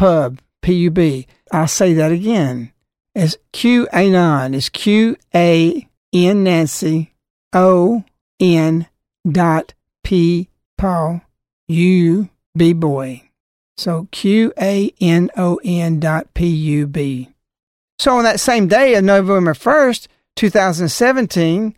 [0.00, 1.26] pub, P U B.
[1.52, 2.72] I'll say that again.
[3.14, 4.54] It's Q Anon.
[4.54, 7.12] It's Q A N Nancy
[7.52, 8.02] O
[8.40, 8.86] N
[9.30, 11.20] dot P Paul
[11.68, 13.28] U B boy.
[13.76, 17.28] So Q A N O N dot P U B.
[17.98, 21.76] So on that same day of November 1st, 2017,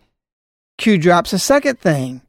[0.79, 2.23] Q drops a second thing.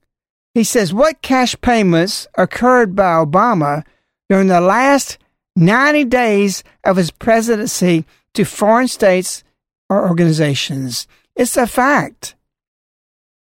[0.56, 3.86] He says, What cash payments occurred by Obama
[4.28, 5.20] during the last
[5.56, 9.44] 90 days of his presidency to foreign states
[9.90, 11.08] or organizations?
[11.36, 12.36] It's a fact.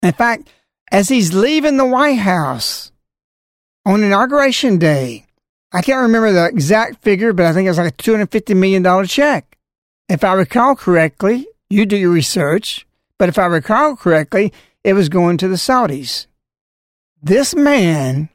[0.03, 0.49] In fact,
[0.91, 2.93] as he's leaving the White House
[3.85, 5.27] on Inauguration Day,
[5.73, 9.07] I can't remember the exact figure, but I think it was like a $250 million
[9.07, 9.57] check.
[10.09, 12.87] If I recall correctly, you do your research,
[13.19, 16.27] but if I recall correctly, it was going to the Saudis.
[17.23, 18.29] This man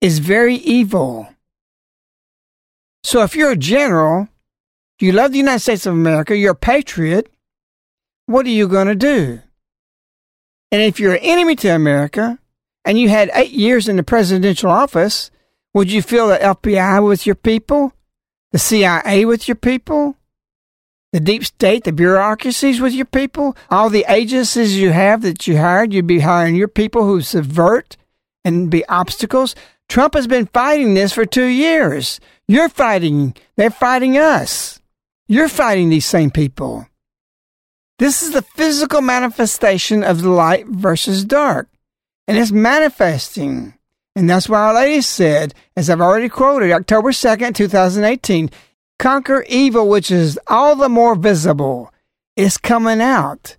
[0.00, 1.28] is very evil.
[3.02, 4.28] So if you're a general,
[5.00, 7.30] you love the United States of America, you're a patriot,
[8.26, 9.40] what are you going to do?
[10.70, 12.38] And if you're an enemy to America
[12.84, 15.30] and you had eight years in the presidential office,
[15.74, 17.92] would you feel the FBI with your people,
[18.52, 20.16] the CIA with your people,
[21.12, 25.56] the deep state, the bureaucracies with your people, all the agencies you have that you
[25.56, 25.92] hired?
[25.92, 27.96] You'd be hiring your people who subvert
[28.44, 29.54] and be obstacles.
[29.88, 32.20] Trump has been fighting this for two years.
[32.50, 34.80] You're fighting, they're fighting us.
[35.28, 36.88] You're fighting these same people.
[38.00, 41.68] This is the physical manifestation of the light versus dark.
[42.26, 43.74] And it's manifesting.
[44.16, 48.50] And that's why Our Lady said, as I've already quoted, October 2nd, 2018,
[48.98, 51.94] conquer evil, which is all the more visible,
[52.34, 53.58] is coming out.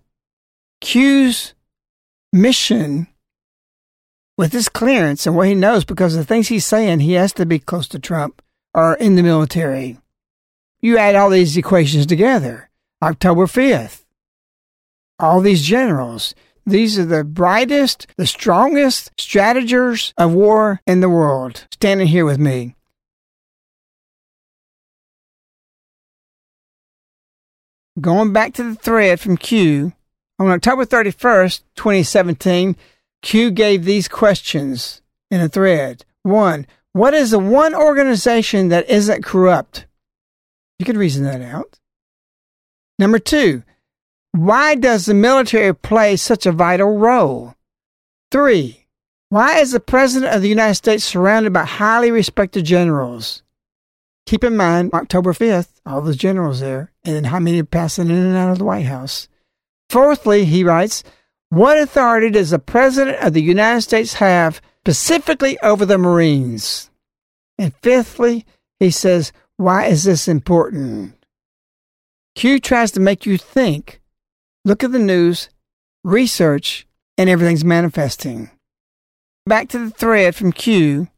[0.81, 1.53] Q's
[2.33, 3.07] mission
[4.37, 7.45] with his clearance and what he knows because the things he's saying, he has to
[7.45, 8.41] be close to Trump
[8.73, 9.97] or in the military.
[10.79, 12.69] You add all these equations together.
[13.01, 14.03] October 5th.
[15.19, 16.33] All these generals.
[16.65, 22.39] These are the brightest, the strongest strategers of war in the world standing here with
[22.39, 22.75] me.
[27.99, 29.93] Going back to the thread from Q,
[30.39, 32.75] on October 31st, 2017,
[33.21, 36.03] Q gave these questions in a thread.
[36.23, 39.85] One, what is the one organization that isn't corrupt?
[40.79, 41.79] You could reason that out.
[42.99, 43.63] Number two,
[44.31, 47.55] why does the military play such a vital role?
[48.31, 48.87] Three,
[49.29, 53.43] why is the President of the United States surrounded by highly respected generals?
[54.25, 58.09] Keep in mind, October 5th, all those generals there, and then how many are passing
[58.09, 59.27] in and out of the White House.
[59.89, 61.03] Fourthly, he writes,
[61.49, 66.89] what authority does the President of the United States have specifically over the Marines?
[67.57, 68.45] And fifthly,
[68.79, 71.15] he says, why is this important?
[72.35, 74.01] Q tries to make you think.
[74.65, 75.49] Look at the news,
[76.03, 78.49] research, and everything's manifesting.
[79.45, 81.09] Back to the thread from Q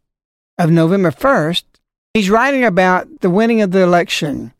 [0.58, 1.64] of November 1st,
[2.14, 4.54] he's writing about the winning of the election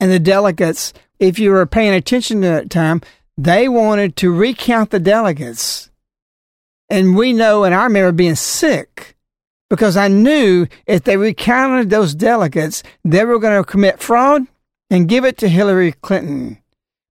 [0.00, 0.92] and the delegates.
[1.18, 3.00] If you were paying attention to that time,
[3.36, 5.90] they wanted to recount the delegates.
[6.90, 9.16] And we know, and I remember being sick
[9.68, 14.46] because I knew if they recounted those delegates, they were going to commit fraud
[14.90, 16.58] and give it to Hillary Clinton.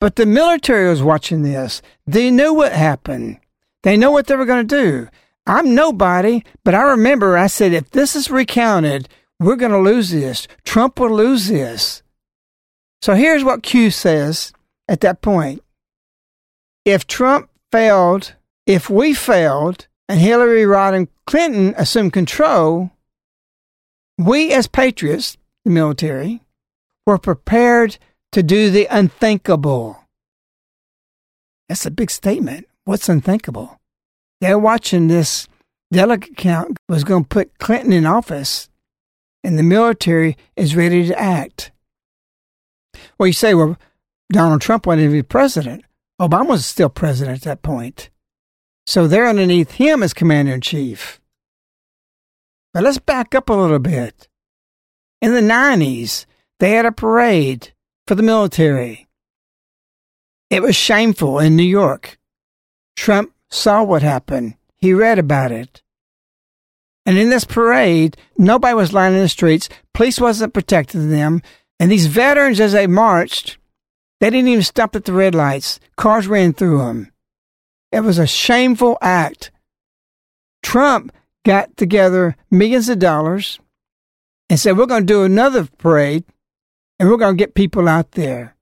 [0.01, 1.83] But the military was watching this.
[2.07, 3.41] They knew what happened.
[3.83, 5.09] They know what they were going to do.
[5.47, 9.09] I'm nobody, but I remember I said, if this is recounted,
[9.41, 10.47] we're going to lose this.
[10.64, 12.03] Trump will lose this.
[13.01, 14.53] So here's what Q says
[14.89, 15.62] at that point
[16.85, 18.35] if Trump failed,
[18.69, 22.91] if we failed, and Hillary Rodham Clinton assumed control,
[24.19, 26.43] we as patriots, the military,
[27.07, 27.97] were prepared
[28.33, 30.05] to do the unthinkable.
[31.69, 32.66] That's a big statement.
[32.85, 33.79] What's unthinkable?
[34.43, 35.49] They're watching this
[35.91, 38.69] delegate count was going to put Clinton in office,
[39.43, 41.73] and the military is ready to act.
[43.19, 43.79] Well, you say, well,
[44.31, 45.85] Donald Trump wanted to be president.
[46.21, 48.11] Obama was still president at that point.
[48.89, 51.20] So they're underneath him as commander in chief.
[52.72, 54.28] But let's back up a little bit.
[55.20, 56.24] In the 90s,
[56.59, 57.74] they had a parade
[58.07, 59.07] for the military.
[60.49, 62.18] It was shameful in New York.
[62.97, 64.55] Trump saw what happened.
[64.78, 65.82] He read about it.
[67.05, 69.68] And in this parade, nobody was lining the streets.
[69.93, 71.43] Police wasn't protecting them.
[71.78, 73.59] And these veterans, as they marched,
[74.20, 75.78] they didn't even stop at the red lights.
[75.97, 77.12] Cars ran through them.
[77.93, 79.51] It was a shameful act.
[80.62, 81.12] Trump
[81.45, 83.59] got together millions of dollars
[84.51, 86.24] and said, We're going to do another parade
[86.99, 88.55] and we're going to get people out there.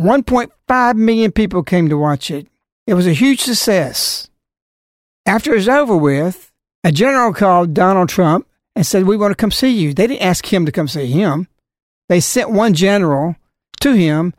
[0.00, 2.48] 1.5 million people came to watch it.
[2.86, 4.28] It was a huge success.
[5.26, 6.50] After it was over with,
[6.82, 9.94] a general called Donald Trump and said, We want to come see you.
[9.94, 11.46] They didn't ask him to come see him.
[12.08, 13.36] They sent one general
[13.80, 14.34] to him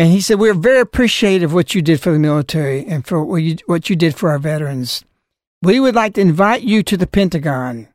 [0.00, 3.22] and he said, We're very appreciative of what you did for the military and for
[3.22, 5.04] what you, what you did for our veterans.
[5.60, 7.86] We would like to invite you to the Pentagon.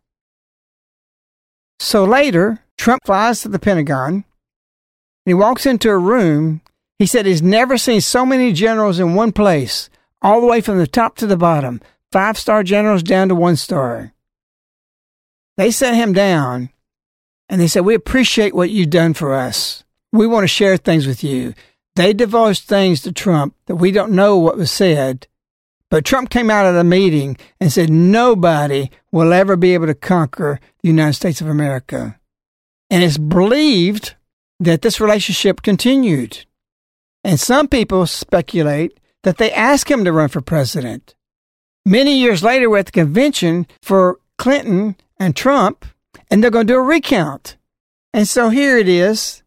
[1.79, 4.23] So later, Trump flies to the Pentagon and
[5.25, 6.61] he walks into a room.
[6.99, 9.89] He said he's never seen so many generals in one place,
[10.21, 11.81] all the way from the top to the bottom,
[12.11, 14.13] five star generals down to one star.
[15.57, 16.69] They sat him down
[17.49, 19.83] and they said, We appreciate what you've done for us.
[20.11, 21.55] We want to share things with you.
[21.95, 25.27] They divulged things to Trump that we don't know what was said.
[25.89, 29.93] But Trump came out of the meeting and said nobody will ever be able to
[29.93, 32.19] conquer the United States of America.
[32.89, 34.15] And it's believed
[34.59, 36.45] that this relationship continued.
[37.23, 41.15] And some people speculate that they asked him to run for president.
[41.85, 45.85] Many years later, we're at the convention for Clinton and Trump,
[46.29, 47.57] and they're going to do a recount.
[48.13, 49.43] And so here it is.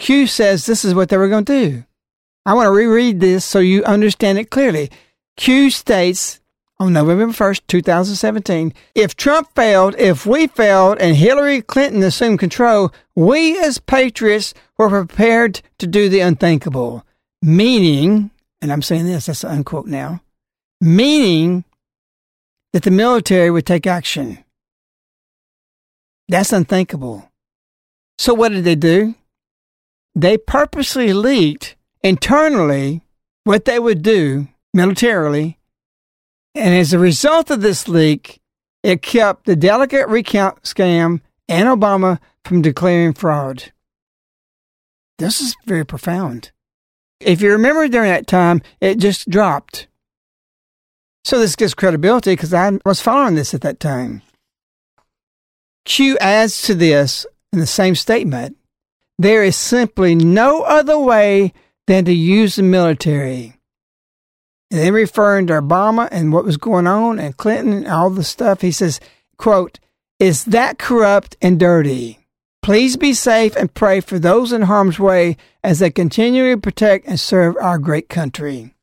[0.00, 1.84] Q says this is what they were going to do.
[2.46, 4.90] I want to reread this so you understand it clearly.
[5.36, 6.40] Q states
[6.78, 8.72] on November 1st, 2017.
[8.94, 14.88] If Trump failed, if we failed, and Hillary Clinton assumed control, we as patriots were
[14.88, 17.04] prepared to do the unthinkable.
[17.42, 18.30] Meaning,
[18.62, 20.22] and I'm saying this, that's an unquote now,
[20.80, 21.64] meaning
[22.72, 24.42] that the military would take action.
[26.28, 27.30] That's unthinkable.
[28.16, 29.14] So what did they do?
[30.20, 33.00] They purposely leaked internally
[33.44, 35.58] what they would do militarily.
[36.54, 38.38] And as a result of this leak,
[38.82, 43.72] it kept the delegate recount scam and Obama from declaring fraud.
[45.18, 46.50] This is very profound.
[47.20, 49.86] If you remember during that time, it just dropped.
[51.24, 54.20] So this gives credibility because I was following this at that time.
[55.86, 58.58] Q adds to this in the same statement
[59.20, 61.52] there is simply no other way
[61.86, 63.54] than to use the military.
[64.70, 68.24] And then referring to Obama and what was going on and Clinton and all the
[68.24, 68.98] stuff, he says,
[69.36, 69.78] quote,
[70.18, 72.20] is that corrupt and dirty?
[72.62, 77.20] Please be safe and pray for those in harm's way as they continually protect and
[77.20, 78.74] serve our great country.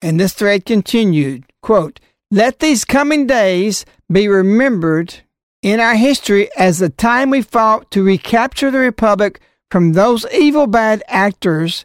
[0.00, 1.98] And this thread continued, quote,
[2.30, 5.16] let these coming days be remembered
[5.62, 9.40] in our history as the time we fought to recapture the Republic
[9.70, 11.84] from those evil bad actors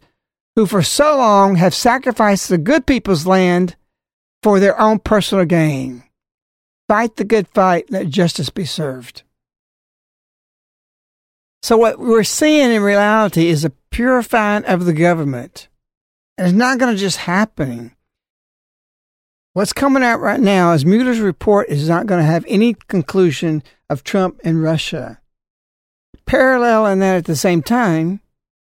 [0.55, 3.75] who for so long have sacrificed the good people's land
[4.41, 6.03] for their own personal gain.
[6.88, 9.23] Fight the good fight, let justice be served.
[11.61, 15.67] So, what we're seeing in reality is a purifying of the government.
[16.38, 17.95] And it's not going to just happen.
[19.57, 23.63] What's coming out right now is Mueller's report is not going to have any conclusion
[23.89, 25.19] of Trump and Russia.
[26.27, 28.21] Parallel in that at the same time,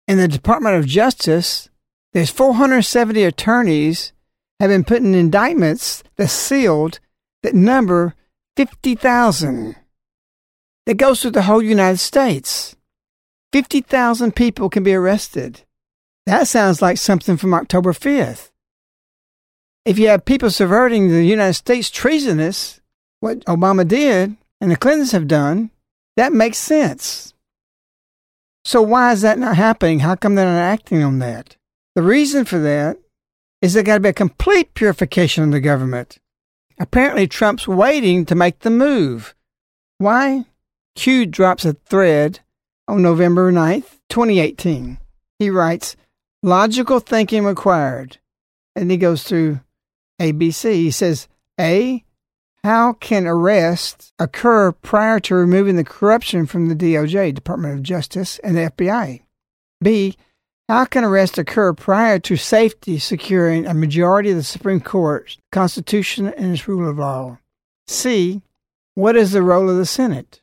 [0.05, 1.69] in the Department of Justice,
[2.11, 4.11] there's 470 attorneys
[4.59, 6.99] have been put in indictments that sealed
[7.41, 8.13] that number
[8.57, 9.77] 50,000.
[10.87, 12.75] That goes through the whole United States.
[13.53, 15.61] 50,000 people can be arrested.
[16.25, 18.51] That sounds like something from October 5th.
[19.84, 22.82] If you have people subverting the United States treasonous,
[23.19, 25.71] what Obama did and the Clintons have done,
[26.17, 27.34] that makes sense.
[28.63, 29.99] So why is that not happening?
[29.99, 31.57] How come they're not acting on that?
[31.95, 32.97] The reason for that
[33.61, 36.19] is there got to be a complete purification of the government.
[36.79, 39.36] Apparently, Trump's waiting to make the move.
[39.97, 40.45] Why?
[40.95, 42.39] Q drops a thread
[42.88, 44.99] on November 9th, 2018.
[45.39, 45.95] He writes,
[46.43, 48.17] Logical thinking required.
[48.75, 49.59] And he goes through
[50.22, 50.74] ABC.
[50.74, 51.28] He says,
[51.59, 52.03] A,
[52.63, 58.39] how can arrests occur prior to removing the corruption from the DOJ, Department of Justice,
[58.39, 59.22] and the FBI?
[59.84, 60.15] B,
[60.69, 66.28] how can arrest occur prior to safety securing a majority of the Supreme Court's Constitution
[66.28, 67.39] and its rule of law?
[67.88, 68.41] C.
[68.93, 70.41] What is the role of the Senate?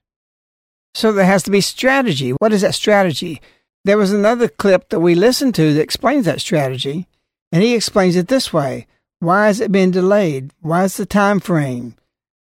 [0.95, 2.31] So there has to be strategy.
[2.33, 3.41] What is that strategy?
[3.85, 7.07] There was another clip that we listened to that explains that strategy,
[7.53, 8.87] and he explains it this way.
[9.21, 10.53] Why has it been delayed?
[10.61, 11.97] Why is the time frame?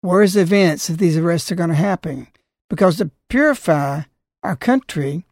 [0.02, 2.28] Where's the events if these arrests are going to happen?
[2.70, 4.04] Because to purify
[4.42, 5.26] our country,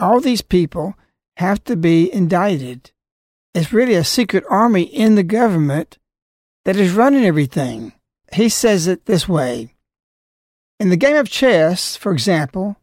[0.00, 0.94] all these people
[1.36, 2.90] have to be indicted.
[3.54, 5.98] It's really a secret army in the government
[6.64, 7.92] that is running everything.
[8.32, 9.74] He says it this way
[10.80, 12.76] In the game of chess, for example,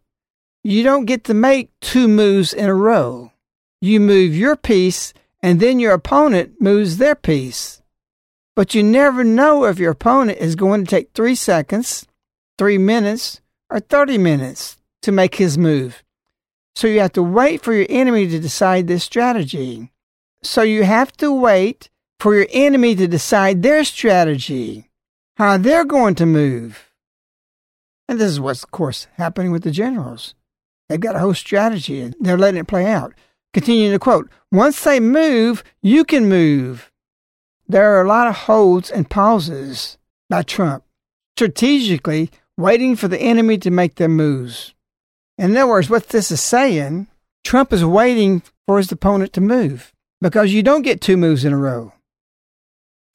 [0.63, 3.31] you don't get to make two moves in a row.
[3.81, 7.80] You move your piece, and then your opponent moves their piece.
[8.55, 12.07] But you never know if your opponent is going to take three seconds,
[12.57, 16.03] three minutes, or 30 minutes to make his move.
[16.75, 19.91] So you have to wait for your enemy to decide this strategy.
[20.43, 21.89] So you have to wait
[22.19, 24.89] for your enemy to decide their strategy,
[25.37, 26.91] how they're going to move.
[28.07, 30.35] And this is what's, of course, happening with the generals.
[30.89, 33.13] They've got a whole strategy and they're letting it play out.
[33.53, 36.90] Continuing to quote, once they move, you can move.
[37.71, 39.97] There are a lot of holds and pauses
[40.29, 40.83] by Trump,
[41.37, 44.73] strategically waiting for the enemy to make their moves.
[45.37, 47.07] In other words, what this is saying,
[47.45, 51.53] Trump is waiting for his opponent to move because you don't get two moves in
[51.53, 51.93] a row.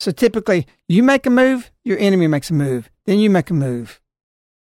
[0.01, 3.55] So typically, you make a move, your enemy makes a move, then you make a
[3.55, 4.01] move.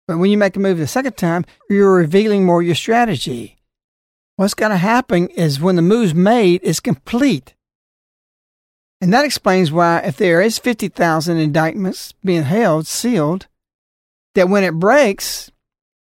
[0.06, 3.58] But when you make a move the second time, you're revealing more your strategy.
[4.36, 7.56] What's going to happen is when the move's made, it's complete.
[9.02, 13.48] And that explains why, if there is 50,000 indictments being held, sealed,
[14.36, 15.50] that when it breaks,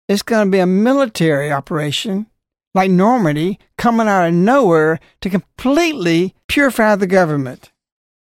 [0.08, 2.28] it's going to be a military operation
[2.76, 7.72] like Normandy coming out of nowhere to completely purify the government.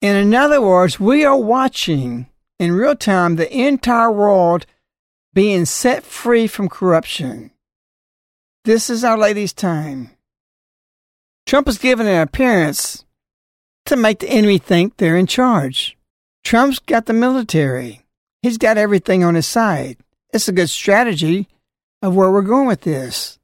[0.02, 2.28] And in other words, we are watching
[2.60, 4.66] in real time the entire world
[5.34, 7.50] being set free from corruption.
[8.64, 10.10] This is Our Lady's time.
[11.44, 13.04] Trump is given an appearance
[13.90, 15.96] to make the enemy think they're in charge.
[16.44, 18.02] Trump's got the military.
[18.42, 19.98] He's got everything on his side.
[20.32, 21.48] It's a good strategy
[22.00, 23.38] of where we're going with this.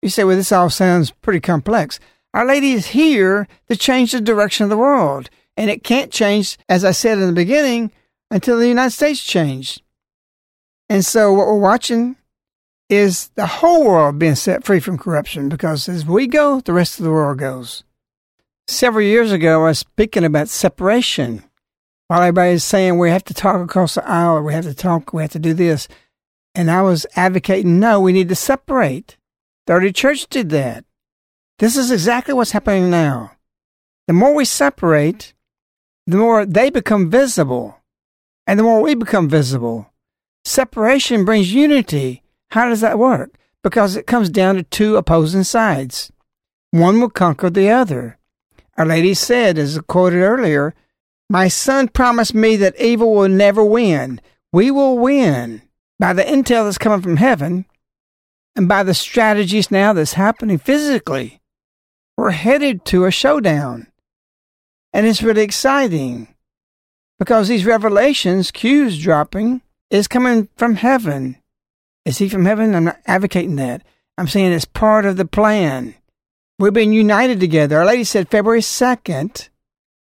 [0.00, 2.00] You say, well, this all sounds pretty complex.
[2.34, 5.30] Our Lady is here to change the direction of the world.
[5.56, 7.92] And it can't change, as I said in the beginning,
[8.30, 9.80] until the United States change.
[10.88, 12.16] And so what we're watching
[12.88, 16.98] is the whole world being set free from corruption because as we go, the rest
[16.98, 17.84] of the world goes.
[18.68, 21.44] Several years ago, I was speaking about separation.
[22.08, 25.12] While everybody's saying we have to talk across the aisle, or we have to talk,
[25.12, 25.88] we have to do this.
[26.54, 29.16] And I was advocating, no, we need to separate.
[29.66, 30.84] The early church did that.
[31.58, 33.32] This is exactly what's happening now.
[34.06, 35.32] The more we separate,
[36.06, 37.78] the more they become visible,
[38.46, 39.92] and the more we become visible.
[40.44, 42.22] Separation brings unity.
[42.50, 43.38] How does that work?
[43.62, 46.12] Because it comes down to two opposing sides.
[46.72, 48.18] One will conquer the other.
[48.82, 50.74] Our Lady said, as quoted earlier,
[51.30, 54.20] My son promised me that evil will never win.
[54.52, 55.62] We will win
[56.00, 57.66] by the intel that's coming from heaven
[58.56, 61.40] and by the strategies now that's happening physically.
[62.16, 63.86] We're headed to a showdown.
[64.92, 66.34] And it's really exciting
[67.20, 71.36] because these revelations, Q's dropping, is coming from heaven.
[72.04, 72.74] Is he from heaven?
[72.74, 73.86] I'm not advocating that.
[74.18, 75.94] I'm saying it's part of the plan.
[76.62, 77.78] We've been united together.
[77.78, 79.48] Our lady said February 2nd,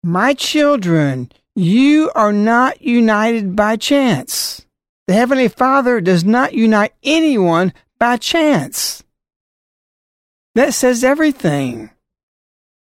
[0.04, 4.64] My children, you are not united by chance.
[5.08, 9.02] The Heavenly Father does not unite anyone by chance.
[10.54, 11.90] That says everything.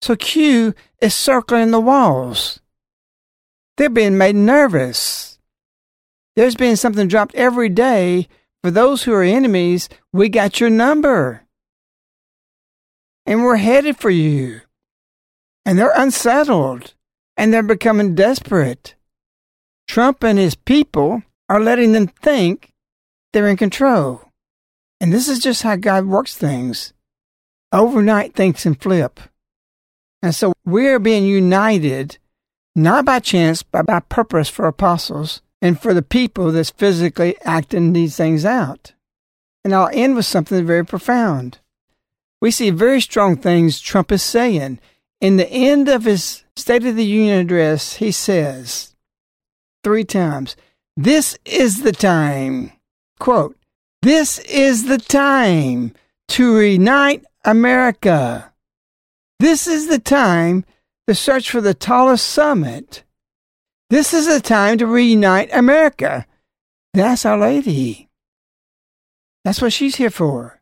[0.01, 2.61] So Q is circling the walls.
[3.77, 5.39] They're being made nervous.
[6.37, 8.29] There's been something dropped every day.
[8.65, 11.43] For those who are enemies, we got your number.
[13.29, 14.63] And we're headed for you.
[15.67, 16.95] And they're unsettled.
[17.37, 18.95] And they're becoming desperate.
[19.87, 22.73] Trump and his people are letting them think
[23.35, 24.23] they're in control.
[24.99, 26.95] And this is just how God works things.
[27.71, 29.21] Overnight, things can flip.
[30.23, 32.17] And so we're being united,
[32.75, 37.93] not by chance, but by purpose for apostles and for the people that's physically acting
[37.93, 38.95] these things out.
[39.65, 41.59] And I'll end with something very profound.
[42.41, 44.81] We see very strong things Trump is saying.
[45.21, 48.95] In the end of his State of the Union address, he says
[49.83, 50.57] three times,
[50.97, 52.73] This is the time.
[53.19, 53.57] Quote,
[54.03, 55.93] This is the time
[56.29, 58.53] to reunite America.
[59.41, 60.65] This is the time
[61.07, 63.05] to search for the tallest summit.
[63.91, 66.27] This is the time to reunite America.
[66.93, 68.09] That's Our Lady.
[69.45, 70.58] That's what she's here for.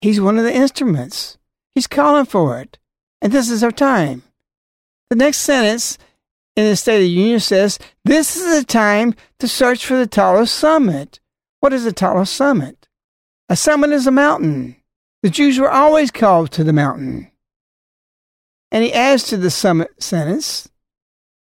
[0.00, 1.38] He's one of the instruments.
[1.74, 2.78] He's calling for it.
[3.20, 4.22] And this is our time.
[5.10, 5.98] The next sentence
[6.56, 10.06] in the State of the Union says, This is the time to search for the
[10.06, 11.20] tallest summit.
[11.60, 12.88] What is the tallest summit?
[13.48, 14.76] A summit is a mountain.
[15.22, 17.30] The Jews were always called to the mountain.
[18.70, 20.68] And he adds to the summit sentence,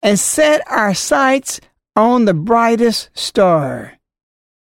[0.03, 1.61] and set our sights
[1.95, 3.99] on the brightest star.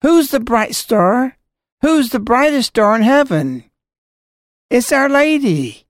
[0.03, 1.36] Who's the bright star?
[1.83, 3.65] Who's the brightest star in heaven?
[4.71, 5.87] It's Our Lady.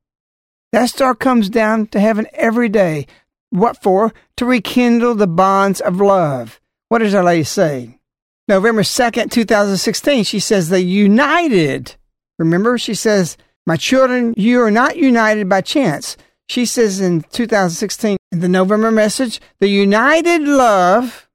[0.73, 3.07] That star comes down to heaven every day.
[3.51, 4.13] What for?
[4.37, 6.61] To rekindle the bonds of love.
[6.89, 8.01] What does Our Lady say?
[8.49, 11.97] November 2nd, 2016, she says, the united
[12.39, 16.17] Remember, she says, My children, you are not united by chance.
[16.49, 21.29] She says in 2016, in the November message, the united love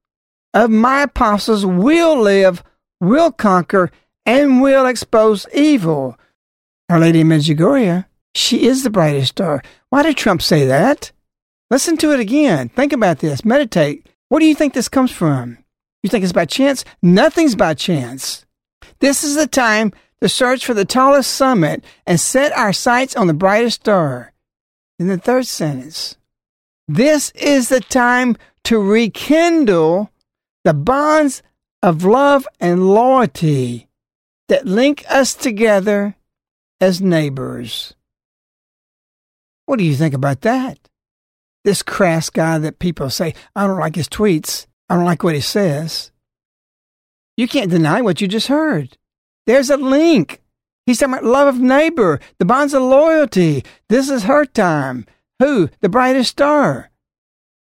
[0.53, 2.63] of my apostles will live,
[2.99, 3.91] will conquer,
[4.25, 6.17] and will expose evil.
[6.89, 8.05] Our Lady of Medjugorje,
[8.35, 9.63] she is the brightest star.
[9.89, 11.11] Why did Trump say that?
[11.69, 12.69] Listen to it again.
[12.69, 13.45] Think about this.
[13.45, 14.07] Meditate.
[14.29, 15.57] What do you think this comes from?
[16.03, 16.83] You think it's by chance?
[17.01, 18.45] Nothing's by chance.
[18.99, 23.27] This is the time to search for the tallest summit and set our sights on
[23.27, 24.33] the brightest star.
[24.99, 26.17] In the third sentence,
[26.87, 30.11] this is the time to rekindle
[30.63, 31.41] the bonds
[31.81, 33.87] of love and loyalty
[34.51, 36.13] that link us together
[36.81, 37.93] as neighbors.
[39.65, 40.77] What do you think about that?
[41.63, 44.67] This crass guy that people say, I don't like his tweets.
[44.89, 46.11] I don't like what he says.
[47.37, 48.97] You can't deny what you just heard.
[49.47, 50.41] There's a link.
[50.85, 53.63] He's talking about love of neighbor, the bonds of loyalty.
[53.87, 55.05] This is her time.
[55.39, 55.69] Who?
[55.79, 56.91] The brightest star.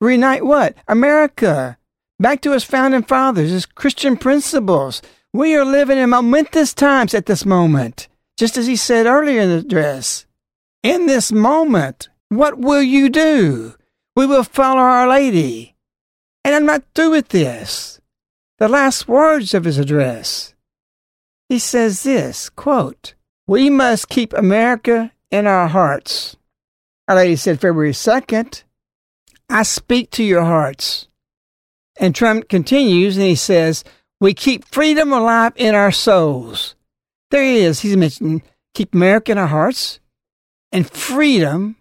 [0.01, 0.77] Reunite what?
[0.89, 1.77] America.
[2.19, 5.03] back to his founding fathers, his Christian principles.
[5.33, 9.49] We are living in momentous times at this moment, just as he said earlier in
[9.51, 10.27] the address.
[10.83, 13.75] In this moment, what will you do?
[14.17, 15.77] We will follow Our Lady.
[16.45, 18.01] And I'm not through with this.
[18.59, 20.55] The last words of his address.
[21.49, 23.15] He says this, quote,
[23.47, 26.37] We must keep America in our hearts.
[27.07, 28.65] Our Lady said February 2nd,
[29.49, 31.09] I speak to your hearts.
[31.99, 33.85] And Trump continues and he says,
[34.21, 36.75] We keep freedom alive in our souls.
[37.31, 37.81] There he is.
[37.81, 38.43] He's mentioning
[38.75, 39.99] keep America in our hearts
[40.71, 41.77] and freedom,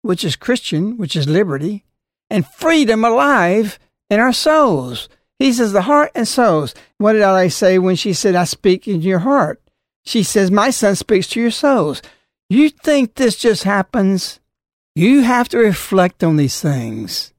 [0.00, 1.84] which is Christian, which is liberty,
[2.30, 3.78] and freedom alive
[4.08, 5.08] in our souls.
[5.38, 6.74] He says the heart and souls.
[6.98, 9.60] What did I say when she said, I speak in your heart?
[10.04, 12.02] She says, My son speaks to your souls.
[12.48, 14.40] You think this just happens?
[14.94, 17.31] You have to reflect on these things.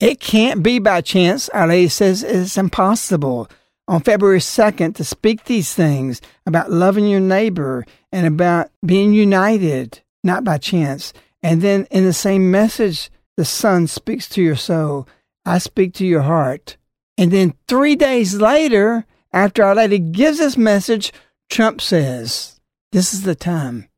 [0.00, 1.48] It can't be by chance.
[1.48, 3.48] Our Lady says it's impossible
[3.88, 10.00] on February 2nd to speak these things about loving your neighbor and about being united,
[10.22, 11.12] not by chance.
[11.42, 15.08] And then in the same message, the Son speaks to your soul.
[15.44, 16.76] I speak to your heart.
[17.16, 21.12] And then three days later, after Our Lady gives this message,
[21.50, 22.60] Trump says,
[22.92, 23.88] This is the time.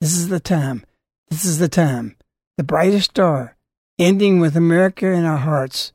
[0.00, 0.84] This is the time.
[1.30, 2.16] This is the time.
[2.58, 3.56] The brightest star,
[4.00, 5.92] ending with America in our hearts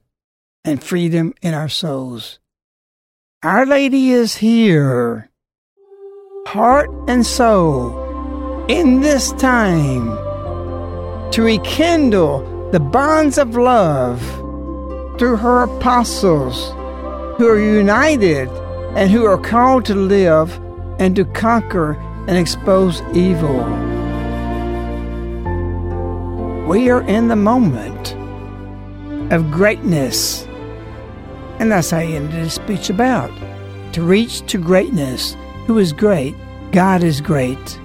[0.63, 2.39] and freedom in our souls.
[3.41, 5.31] Our Lady is here,
[6.47, 10.05] heart and soul, in this time
[11.31, 14.21] to rekindle the bonds of love
[15.17, 16.71] through her apostles
[17.37, 18.47] who are united
[18.95, 20.59] and who are called to live
[20.99, 21.93] and to conquer
[22.27, 23.94] and expose evil.
[26.65, 28.13] We are in the moment
[29.31, 30.45] of greatness
[31.59, 33.31] and that's how he ended his speech about.
[33.93, 35.35] To reach to greatness.
[35.67, 36.35] Who is great?
[36.71, 37.79] God is great.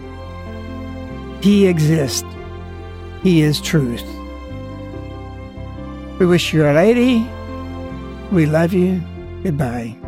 [1.41, 2.27] He exists.
[3.23, 4.05] He is truth.
[6.19, 7.27] We wish you a lady.
[8.33, 9.01] We love you.
[9.43, 10.00] Goodbye.